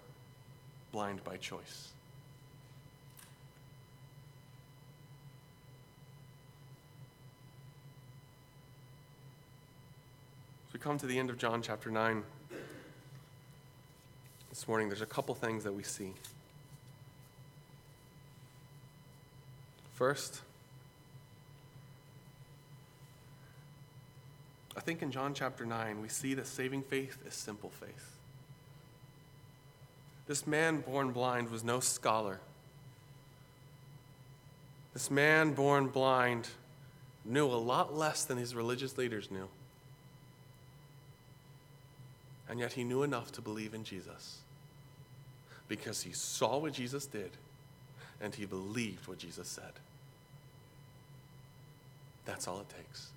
blind 0.91 1.23
by 1.23 1.37
choice. 1.37 1.89
As 10.67 10.73
we 10.73 10.79
come 10.79 10.97
to 10.97 11.05
the 11.05 11.19
end 11.19 11.29
of 11.29 11.37
John 11.37 11.61
chapter 11.61 11.91
9 11.91 12.23
this 14.49 14.67
morning, 14.67 14.89
there's 14.89 15.01
a 15.01 15.05
couple 15.05 15.35
things 15.35 15.63
that 15.63 15.73
we 15.73 15.83
see. 15.83 16.13
First, 19.93 20.41
I 24.75 24.79
think 24.79 25.01
in 25.01 25.11
John 25.11 25.33
chapter 25.33 25.65
9, 25.65 26.01
we 26.01 26.07
see 26.07 26.33
that 26.35 26.47
saving 26.47 26.83
faith 26.83 27.17
is 27.25 27.33
simple 27.33 27.71
faith. 27.71 28.16
This 30.27 30.45
man 30.45 30.81
born 30.81 31.11
blind 31.11 31.49
was 31.49 31.63
no 31.63 31.79
scholar. 31.79 32.39
This 34.93 35.09
man 35.09 35.53
born 35.53 35.87
blind 35.87 36.49
knew 37.23 37.45
a 37.45 37.55
lot 37.55 37.95
less 37.95 38.25
than 38.25 38.37
his 38.37 38.55
religious 38.55 38.97
leaders 38.97 39.31
knew. 39.31 39.47
And 42.49 42.59
yet 42.59 42.73
he 42.73 42.83
knew 42.83 43.03
enough 43.03 43.31
to 43.33 43.41
believe 43.41 43.73
in 43.73 43.83
Jesus 43.83 44.39
because 45.67 46.01
he 46.01 46.11
saw 46.11 46.57
what 46.57 46.73
Jesus 46.73 47.05
did 47.05 47.31
and 48.21 48.33
he 48.33 48.45
believed 48.45 49.07
what 49.07 49.19
Jesus 49.19 49.47
said. 49.47 49.73
That's 52.25 52.47
all 52.47 52.59
it 52.59 52.69
takes. 52.69 53.09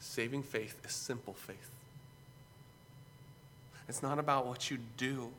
Saving 0.00 0.42
faith 0.42 0.80
is 0.84 0.92
simple 0.92 1.34
faith. 1.34 1.70
It's 3.88 4.02
not 4.02 4.18
about 4.18 4.46
what 4.46 4.70
you 4.70 4.78
do. 4.96 5.30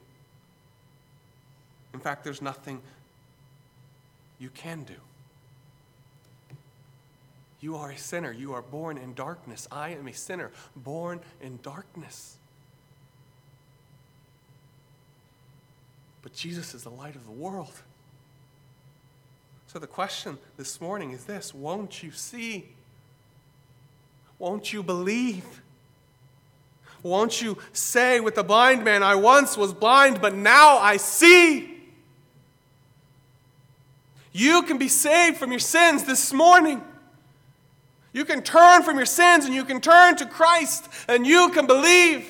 In 1.96 2.02
fact, 2.02 2.26
there's 2.26 2.42
nothing 2.42 2.82
you 4.38 4.50
can 4.50 4.84
do. 4.84 4.96
You 7.62 7.78
are 7.78 7.90
a 7.90 7.98
sinner. 7.98 8.34
You 8.34 8.52
are 8.52 8.62
born 8.62 8.98
in 8.98 9.14
darkness. 9.14 9.66
I 9.72 9.92
am 9.92 10.06
a 10.10 10.14
sinner, 10.14 10.52
born 10.76 11.22
in 11.42 11.58
darkness. 11.64 12.36
But 16.22 16.34
Jesus 16.34 16.74
is 16.74 16.84
the 16.84 16.90
light 16.90 17.16
of 17.16 17.24
the 17.24 17.32
world. 17.32 17.72
So 19.68 19.80
the 19.80 19.88
question 19.88 20.38
this 20.58 20.82
morning 20.82 21.12
is 21.12 21.24
this 21.24 21.54
Won't 21.54 22.04
you 22.04 22.12
see? 22.12 22.66
Won't 24.38 24.74
you 24.74 24.84
believe? 24.84 25.62
Won't 27.04 27.42
you 27.42 27.58
say 27.72 28.20
with 28.20 28.36
the 28.36 28.44
blind 28.44 28.84
man, 28.84 29.02
I 29.02 29.16
once 29.16 29.56
was 29.56 29.74
blind, 29.74 30.20
but 30.20 30.36
now 30.36 30.78
I 30.78 30.98
see? 30.98 31.75
You 34.38 34.64
can 34.64 34.78
be 34.78 34.90
saved 34.90 35.38
from 35.38 35.52
your 35.52 35.62
sins 35.62 36.04
this 36.04 36.34
morning. 36.34 36.84
You 38.12 38.26
can 38.26 38.42
turn 38.42 38.84
from 38.84 38.98
your 38.98 39.06
sins 39.06 39.46
and 39.46 39.56
you 39.56 39.64
can 39.64 39.80
turn 39.80 40.18
to 40.18 40.26
Christ 40.26 40.90
and 41.08 41.26
you 41.26 41.52
can 41.52 41.66
believe. 41.68 42.28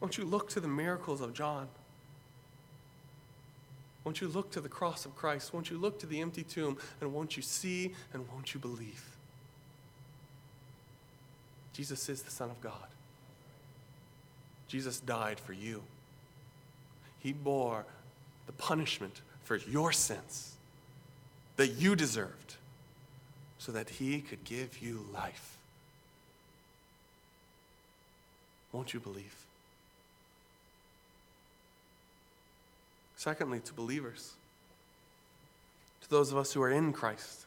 Won't 0.00 0.16
you 0.16 0.24
look 0.24 0.48
to 0.48 0.60
the 0.60 0.68
miracles 0.68 1.20
of 1.20 1.34
John? 1.34 1.68
Won't 4.02 4.22
you 4.22 4.28
look 4.28 4.50
to 4.52 4.62
the 4.62 4.70
cross 4.70 5.04
of 5.04 5.14
Christ? 5.14 5.52
Won't 5.52 5.68
you 5.68 5.76
look 5.76 5.98
to 5.98 6.06
the 6.06 6.22
empty 6.22 6.44
tomb? 6.44 6.78
And 7.02 7.12
won't 7.12 7.36
you 7.36 7.42
see 7.42 7.94
and 8.14 8.26
won't 8.32 8.54
you 8.54 8.60
believe? 8.60 9.04
Jesus 11.74 12.08
is 12.08 12.22
the 12.22 12.30
Son 12.30 12.48
of 12.48 12.58
God. 12.62 12.93
Jesus 14.74 14.98
died 14.98 15.38
for 15.38 15.52
you. 15.52 15.84
He 17.20 17.32
bore 17.32 17.86
the 18.46 18.52
punishment 18.54 19.20
for 19.44 19.54
your 19.54 19.92
sins 19.92 20.56
that 21.54 21.74
you 21.78 21.94
deserved 21.94 22.56
so 23.58 23.70
that 23.70 23.88
he 23.88 24.20
could 24.20 24.42
give 24.42 24.82
you 24.82 25.06
life. 25.14 25.58
Won't 28.72 28.92
you 28.92 28.98
believe? 28.98 29.36
Secondly, 33.16 33.60
to 33.60 33.72
believers, 33.74 34.32
to 36.02 36.10
those 36.10 36.32
of 36.32 36.36
us 36.36 36.52
who 36.52 36.60
are 36.60 36.72
in 36.72 36.92
Christ. 36.92 37.46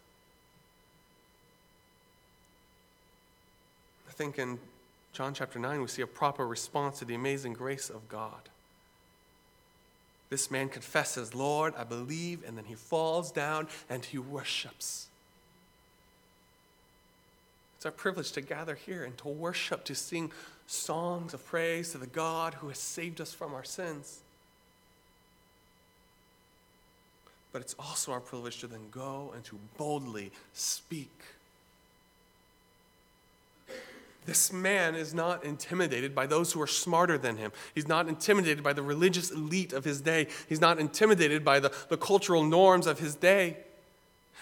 I 4.07 4.13
think 4.13 4.39
in 4.39 4.59
John 5.17 5.33
chapter 5.33 5.57
9, 5.57 5.81
we 5.81 5.87
see 5.87 6.03
a 6.03 6.07
proper 6.07 6.45
response 6.45 6.99
to 6.99 7.05
the 7.05 7.15
amazing 7.15 7.53
grace 7.53 7.89
of 7.89 8.07
God. 8.07 8.49
This 10.29 10.51
man 10.51 10.69
confesses, 10.69 11.33
Lord, 11.33 11.73
I 11.75 11.85
believe, 11.85 12.43
and 12.45 12.55
then 12.55 12.65
he 12.65 12.75
falls 12.75 13.31
down 13.31 13.67
and 13.89 14.05
he 14.05 14.19
worships. 14.19 15.07
It's 17.77 17.85
our 17.87 17.91
privilege 17.91 18.31
to 18.33 18.41
gather 18.41 18.75
here 18.75 19.03
and 19.03 19.17
to 19.17 19.27
worship, 19.27 19.85
to 19.85 19.95
sing 19.95 20.31
songs 20.67 21.33
of 21.33 21.43
praise 21.47 21.93
to 21.93 21.97
the 21.97 22.05
God 22.05 22.53
who 22.53 22.67
has 22.67 22.77
saved 22.77 23.19
us 23.19 23.33
from 23.33 23.55
our 23.55 23.63
sins. 23.63 24.19
but 27.57 27.63
it's 27.63 27.75
also 27.79 28.11
our 28.11 28.19
privilege 28.19 28.59
to 28.59 28.67
then 28.67 28.87
go 28.91 29.31
and 29.33 29.43
to 29.43 29.57
boldly 29.77 30.31
speak. 30.53 31.09
This 34.27 34.51
man 34.51 34.93
is 34.93 35.13
not 35.13 35.45
intimidated 35.45 36.13
by 36.13 36.27
those 36.27 36.51
who 36.51 36.61
are 36.61 36.67
smarter 36.67 37.17
than 37.17 37.37
him. 37.37 37.53
He's 37.73 37.87
not 37.87 38.09
intimidated 38.09 38.61
by 38.61 38.73
the 38.73 38.83
religious 38.83 39.31
elite 39.31 39.71
of 39.71 39.85
his 39.85 40.01
day. 40.01 40.27
He's 40.49 40.59
not 40.59 40.79
intimidated 40.79 41.45
by 41.45 41.61
the, 41.61 41.71
the 41.87 41.95
cultural 41.95 42.43
norms 42.43 42.87
of 42.87 42.99
his 42.99 43.15
day. 43.15 43.55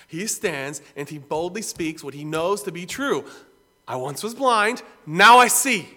He 0.08 0.26
stands 0.26 0.82
and 0.96 1.08
he 1.08 1.20
boldly 1.20 1.62
speaks 1.62 2.04
what 2.04 2.16
he 2.16 2.26
knows 2.26 2.64
to 2.64 2.72
be 2.72 2.88
true. 2.88 3.26
I 3.88 3.96
once 3.98 4.24
was 4.24 4.34
blind, 4.34 4.82
now 5.06 5.38
I 5.38 5.50
see. 5.50 5.88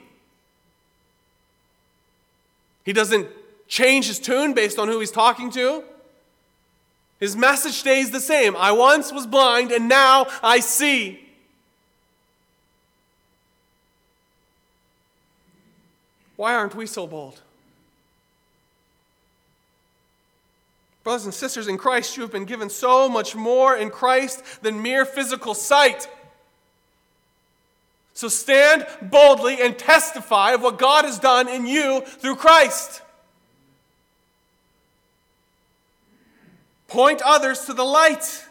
He 2.84 2.92
doesn't 2.92 3.26
change 3.68 4.06
his 4.06 4.18
tune 4.18 4.52
based 4.52 4.78
on 4.78 4.88
who 4.88 5.00
he's 5.00 5.10
talking 5.10 5.50
to. 5.52 5.82
His 7.20 7.34
message 7.34 7.72
stays 7.72 8.10
the 8.10 8.20
same. 8.20 8.54
I 8.54 8.72
once 8.72 9.12
was 9.14 9.26
blind 9.26 9.72
and 9.72 9.88
now 9.88 10.26
I 10.42 10.60
see. 10.60 11.24
Why 16.38 16.54
aren't 16.54 16.76
we 16.76 16.86
so 16.86 17.04
bold? 17.08 17.40
Brothers 21.02 21.24
and 21.24 21.34
sisters 21.34 21.66
in 21.66 21.78
Christ, 21.78 22.16
you 22.16 22.22
have 22.22 22.30
been 22.30 22.44
given 22.44 22.70
so 22.70 23.08
much 23.08 23.34
more 23.34 23.76
in 23.76 23.90
Christ 23.90 24.44
than 24.62 24.80
mere 24.80 25.04
physical 25.04 25.52
sight. 25.52 26.08
So 28.14 28.28
stand 28.28 28.86
boldly 29.02 29.60
and 29.60 29.76
testify 29.76 30.52
of 30.52 30.62
what 30.62 30.78
God 30.78 31.04
has 31.04 31.18
done 31.18 31.48
in 31.48 31.66
you 31.66 32.02
through 32.02 32.36
Christ. 32.36 33.02
Point 36.86 37.20
others 37.22 37.64
to 37.64 37.74
the 37.74 37.84
light. 37.84 38.44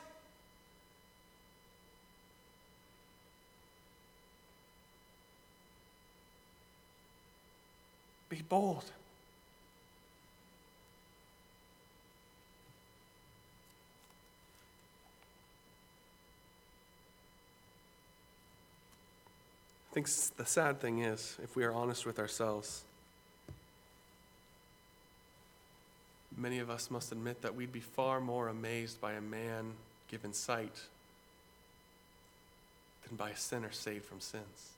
Be 8.30 8.37
bold. 8.50 8.86
I 19.92 19.94
think 19.94 20.08
the 20.38 20.46
sad 20.46 20.80
thing 20.80 21.00
is, 21.00 21.38
if 21.44 21.56
we 21.56 21.64
are 21.64 21.74
honest 21.74 22.06
with 22.06 22.20
ourselves, 22.20 22.84
many 26.38 26.60
of 26.60 26.70
us 26.70 26.92
must 26.92 27.12
admit 27.12 27.42
that 27.42 27.56
we'd 27.56 27.74
be 27.74 27.80
far 27.80 28.20
more 28.20 28.48
amazed 28.48 29.02
by 29.02 29.14
a 29.14 29.22
man 29.22 29.72
given 30.12 30.34
sight 30.34 30.84
than 33.08 33.18
by 33.18 33.32
a 33.32 33.36
sinner 33.36 33.72
saved 33.72 34.06
from 34.06 34.20
sins. 34.20 34.77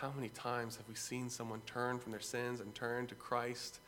How 0.00 0.12
many 0.14 0.28
times 0.28 0.76
have 0.76 0.88
we 0.88 0.94
seen 0.94 1.28
someone 1.28 1.60
turn 1.66 1.98
from 1.98 2.12
their 2.12 2.20
sins 2.20 2.60
and 2.60 2.72
turn 2.74 3.08
to 3.08 3.14
Christ, 3.16 3.78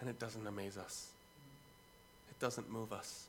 and 0.00 0.08
it 0.08 0.18
doesn't 0.18 0.46
amaze 0.46 0.76
us? 0.76 1.08
It 2.30 2.38
doesn't 2.38 2.70
move 2.70 2.92
us. 2.92 3.24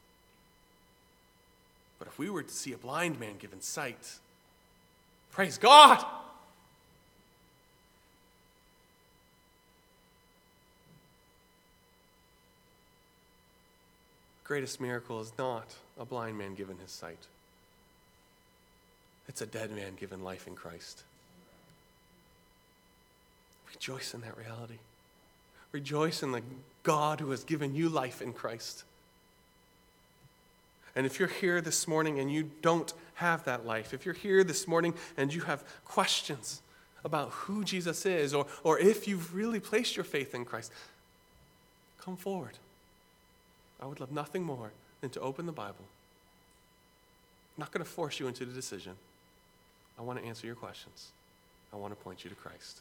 But 1.98 2.08
if 2.08 2.20
we 2.20 2.30
were 2.30 2.44
to 2.44 2.54
see 2.54 2.74
a 2.74 2.78
blind 2.78 3.20
man 3.20 3.38
given 3.40 3.62
sight, 3.62 4.18
praise 5.32 5.58
God! 5.58 6.06
greatest 14.48 14.80
miracle 14.80 15.20
is 15.20 15.34
not 15.38 15.76
a 16.00 16.06
blind 16.06 16.38
man 16.38 16.56
given 16.56 16.78
his 16.78 16.90
sight. 16.90 17.28
It's 19.28 19.42
a 19.42 19.46
dead 19.46 19.72
man 19.72 19.96
given 20.00 20.24
life 20.24 20.48
in 20.48 20.56
Christ. 20.56 21.04
Rejoice 23.78 24.14
in 24.14 24.22
that 24.22 24.36
reality. 24.38 24.80
Rejoice 25.72 26.24
in 26.24 26.32
the 26.32 26.42
God 26.84 27.20
who 27.20 27.30
has 27.32 27.44
given 27.44 27.76
you 27.76 27.90
life 27.90 28.22
in 28.22 28.34
Christ. 28.34 28.84
And 30.96 31.06
if 31.06 31.20
you're 31.20 31.28
here 31.28 31.62
this 31.62 31.88
morning 31.88 32.20
and 32.20 32.32
you 32.32 32.50
don't 32.62 32.92
have 33.16 33.46
that 33.46 33.68
life, 33.68 33.94
if 33.94 34.04
you're 34.04 34.16
here 34.16 34.44
this 34.44 34.68
morning 34.68 34.96
and 35.16 35.32
you 35.32 35.42
have 35.42 35.64
questions 35.86 36.62
about 37.06 37.30
who 37.30 37.64
Jesus 37.64 38.06
is, 38.06 38.34
or, 38.34 38.48
or 38.64 38.80
if 38.80 39.08
you've 39.08 39.36
really 39.36 39.60
placed 39.60 39.96
your 39.96 40.04
faith 40.04 40.34
in 40.34 40.44
Christ, 40.44 40.72
come 42.02 42.18
forward. 42.18 42.58
I 43.80 43.86
would 43.86 44.00
love 44.00 44.12
nothing 44.12 44.44
more 44.44 44.72
than 45.02 45.12
to 45.12 45.20
open 45.20 45.46
the 45.46 45.52
Bible. 45.52 45.86
I'm 47.56 47.62
not 47.62 47.72
going 47.72 47.86
to 47.86 47.90
force 47.90 48.20
you 48.20 48.28
into 48.28 48.44
the 48.46 48.54
decision. 48.54 48.94
I 50.00 50.02
want 50.02 50.20
to 50.20 50.26
answer 50.26 50.48
your 50.48 50.56
questions. 50.56 51.10
I 51.72 51.76
want 51.76 51.96
to 51.96 52.04
point 52.04 52.24
you 52.24 52.30
to 52.32 52.36
Christ. 52.36 52.80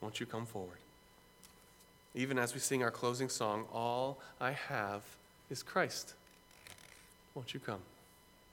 Won't 0.00 0.20
you 0.20 0.26
come 0.26 0.46
forward? 0.46 0.78
Even 2.14 2.38
as 2.38 2.54
we 2.54 2.60
sing 2.60 2.82
our 2.82 2.90
closing 2.90 3.28
song, 3.28 3.66
All 3.72 4.18
I 4.40 4.52
Have 4.52 5.02
is 5.50 5.62
Christ. 5.62 6.14
Won't 7.34 7.54
you 7.54 7.60
come? 7.60 7.80